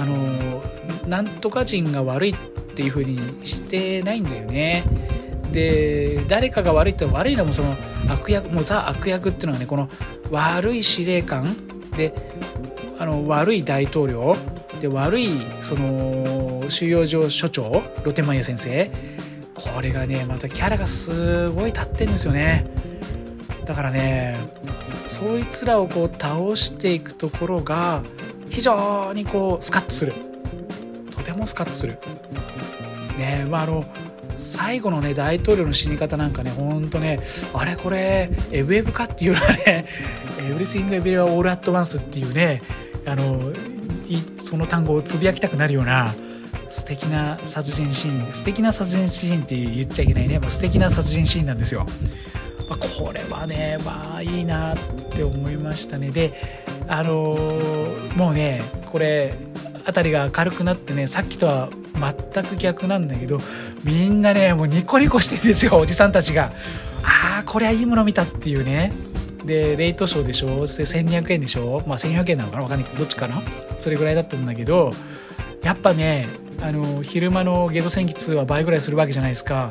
[0.00, 2.34] あのー、なんとか人が悪いっ
[2.76, 4.84] ていう風にしてないんだよね。
[5.50, 7.76] で誰かが悪いって悪いのもその
[8.08, 9.90] 悪役もうザ悪役っていうのはねこの
[10.30, 11.56] 悪い司令官。
[11.96, 12.14] で
[13.00, 14.36] あの悪い大統領。
[14.80, 17.82] で悪いその収容所所長。
[18.04, 18.88] ロテマイヤ先生。
[19.54, 22.64] これがねまたキャラがすごい立ってんですよね。
[23.64, 24.38] だからね
[25.06, 28.02] そいつらをこう倒していくところが
[28.50, 30.14] 非常にこうスカッとする。
[31.14, 31.98] とてもスカッとする。
[33.18, 33.84] ねまああの
[34.38, 37.20] 最後のね大統領の死に方なんかねほんとね
[37.54, 39.84] あれこれエブエブかっていうのはね
[40.40, 42.60] 「エブリシング・エブリア・オール・アット・ワンス」っていうね
[43.06, 43.52] あの
[44.42, 46.14] その単語をつぶやきたくなるような
[46.70, 51.86] 素敵な殺人シーン素敵な殺人シーンって言っちゃいけないね、まあ、素敵な殺人シーンなんですよ。
[52.68, 54.76] まあ、これはねまあいいなっ
[55.14, 56.10] て思いましたね。
[56.10, 56.32] で
[56.88, 59.34] あのー、もうねこれ
[59.84, 61.68] 辺りが明るくなってねさっきとは
[62.32, 63.38] 全く逆なんだけど
[63.84, 66.52] みんなねもうニコニコしてるんですよおじさんたちが。
[67.04, 68.92] ああこれはいいもの見たっていうね。
[69.44, 70.46] でレイトショーでしょ？
[70.50, 71.82] で1200円でしょ？
[71.86, 72.62] まあ1400円なのかな？
[72.62, 73.42] 分かんないけどどっちかな？
[73.78, 74.92] それぐらいだったんだけど
[75.62, 76.28] やっぱね
[76.60, 79.70] あの昼間のゲド戦記2は倍ぐらいするわけじゃないですか。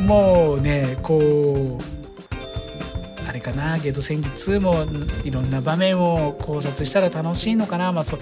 [0.00, 4.86] もうねこうあれかなゲド戦記2も
[5.24, 8.18] いろんな場面を考察したら楽しいのかな、まあ、そ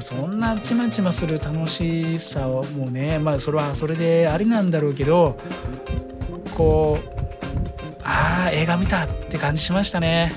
[0.00, 5.38] そんなちまちまする楽しさをもうねまあそれはそれでありなんだろうけど
[6.56, 10.32] こうああ映画見たって感じしましたね。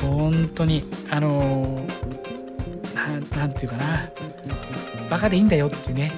[0.00, 1.84] 本当にあの
[3.36, 4.10] 何て言うかな。
[5.10, 6.12] バカでいいんだよっていうね。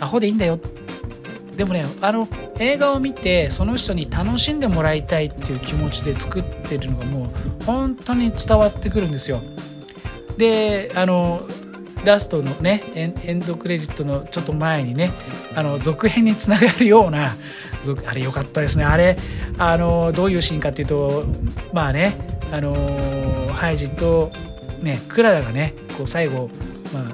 [0.00, 0.58] アホでいいんだよ
[1.56, 2.28] でもねあの
[2.58, 9.40] 映画を見てその人に楽しんでもらいたいっていう気持ちで作ってるのがもう本当に伝わってくるんですよ。
[10.36, 11.46] であの
[12.04, 15.12] ラストのねエンドクレジットのちょっと前にね
[15.54, 17.36] あの続編につながるような
[18.06, 18.84] あれ良かったですね。
[18.84, 19.16] あれ
[19.58, 21.24] あのどういうシーンかっていうと
[21.72, 22.16] まあね
[22.52, 22.74] あの
[23.52, 24.30] ハイジと
[24.80, 26.50] ねクララがねこう最後
[26.92, 27.04] まあ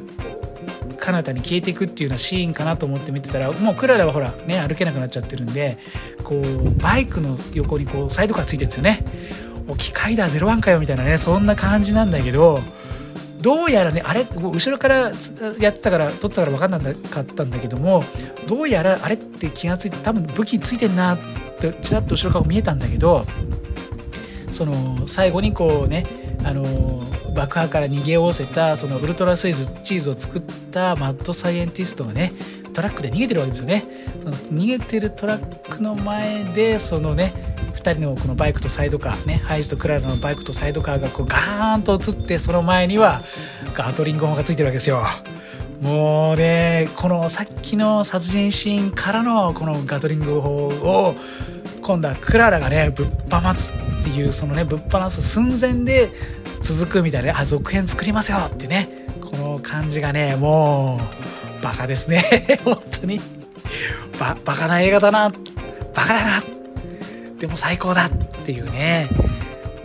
[1.00, 5.78] 彼方に消えていくっていうようなシーンかなと思って見てたらもうクララはほらね歩けなくなっちゃってるんで
[6.22, 9.04] こうバイクの横にこうサイドカーついてるんですよね。
[9.78, 12.60] 機械だ01かよみたいなねそんな感じなんだけど
[13.40, 15.12] どうやらねあれ後ろから
[15.58, 16.80] やってたから撮ってたから分かんな
[17.10, 18.02] かったんだけども
[18.48, 21.18] どうやらあれって気が付いて多分武器ついてんなっ
[21.58, 23.24] てちらっと後ろから見えたんだけど
[24.50, 26.64] その最後にこうねあの
[27.34, 30.39] 爆破から逃げおおせたそのウルトラスイズチーズを作っ
[30.70, 32.32] たマッドサイエンティストがね
[32.72, 33.84] トラックで逃げてるわけですよね。
[34.22, 37.32] その逃げてるトラックの前でそのね
[37.74, 43.22] 2人のこのバイクとサイドカーねハイジとクララのバイクとサイドカーがこうガーンと映ってその前には
[43.74, 45.02] ガトリング砲がついてるわけですよ。
[45.80, 51.14] もうねこのさっきの殺人シーンからのこのガトリング砲を
[51.80, 56.10] 今度はクララがねぶっ放すっていうそのねぶっ放す寸前で
[56.62, 58.99] 続くみたいなあ続編作りますよっていうね
[59.40, 61.00] の感じがねも
[61.60, 62.58] うバカですね。
[62.64, 63.20] 本当に。
[64.18, 65.30] ババカな映画だな。
[65.94, 66.42] バカだな。
[67.38, 68.10] でも最高だっ
[68.44, 69.08] ていうね。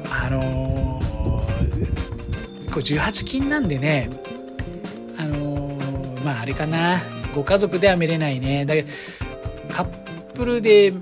[0.10, 4.10] あのー、こう18禁なんでね。
[5.18, 7.02] あのー、まああれかな。
[7.34, 8.66] ご家族では見れないね。
[8.66, 8.90] だけど
[9.72, 9.86] カッ
[10.34, 10.94] プルで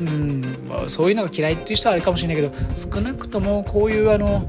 [0.00, 4.40] うんまあ、そういうのが嫌いっていう人はあれかもしれないけど少なくともこういうあの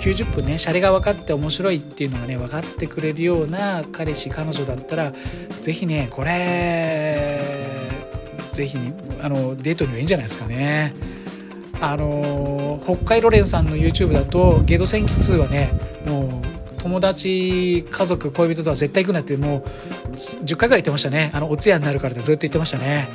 [0.00, 5.12] 90分ねシャレが分かって面白いっていうのがね分かってくれるような彼氏彼女だったら
[5.60, 7.44] 是非ねこれ
[8.50, 8.78] 是非
[9.20, 10.94] あのデートにはいいんじゃないですかね。
[11.80, 15.72] あの北海ロレンさんの YouTube だと「ゲド戦記2」はね
[16.06, 23.08] もう友達家族恋人とは絶対行くなってもう10回ぐらい言ってましたねあのお通夜になるからってずっと言ってましたね。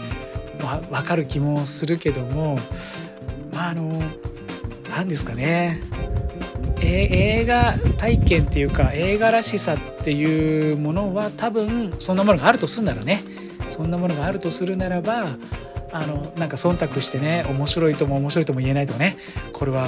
[0.64, 2.58] まあ、分かる気もするけども
[3.54, 4.02] まああの
[4.90, 5.82] 何ですかね。
[6.86, 13.24] 映画体験っていうか映画らしさっていうものは多分そんなものがあるとするならね。
[13.70, 15.30] そんなものがあるとするならば
[15.92, 19.18] あのなんか忖度してね面白いとも面白いとも言えないとかね。
[19.54, 19.88] これは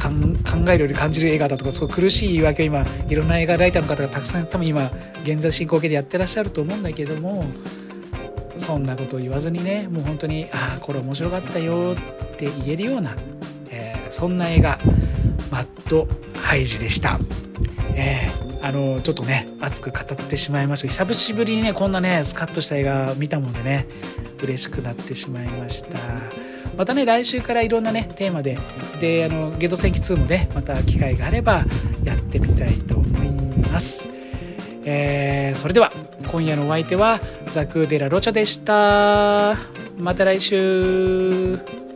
[0.00, 4.90] 考えるより感じる映画だとかすごい苦しい言い訳を今いろんな映画ライターの方がたくさん多分今
[5.22, 7.44] 現在進行形でやってらっしゃると思うんだけども
[8.60, 13.14] そんなことを言わずにねもう本当にああこれ面白かったよって言えるような、
[13.70, 14.78] えー、そんな映画
[15.50, 17.18] 「マッドハイジ」でした。
[17.94, 20.88] えー、あのちょっとね熱く語ってしまいました。
[20.88, 23.86] 久しぶりにねこんなねスカッとした映画見たもんでね
[24.42, 25.98] 嬉しくなってしまいました。
[26.76, 28.58] またね来週からいろんなねテーマで
[29.00, 31.64] であのゲド戦記2もねまた機会があれば
[32.04, 33.30] やってみたいと思い
[33.70, 34.19] ます。
[34.84, 35.92] えー、それでは
[36.30, 37.20] 今夜のお相手は
[37.52, 39.56] ザクーデラロチャでした。
[39.98, 41.89] また来週。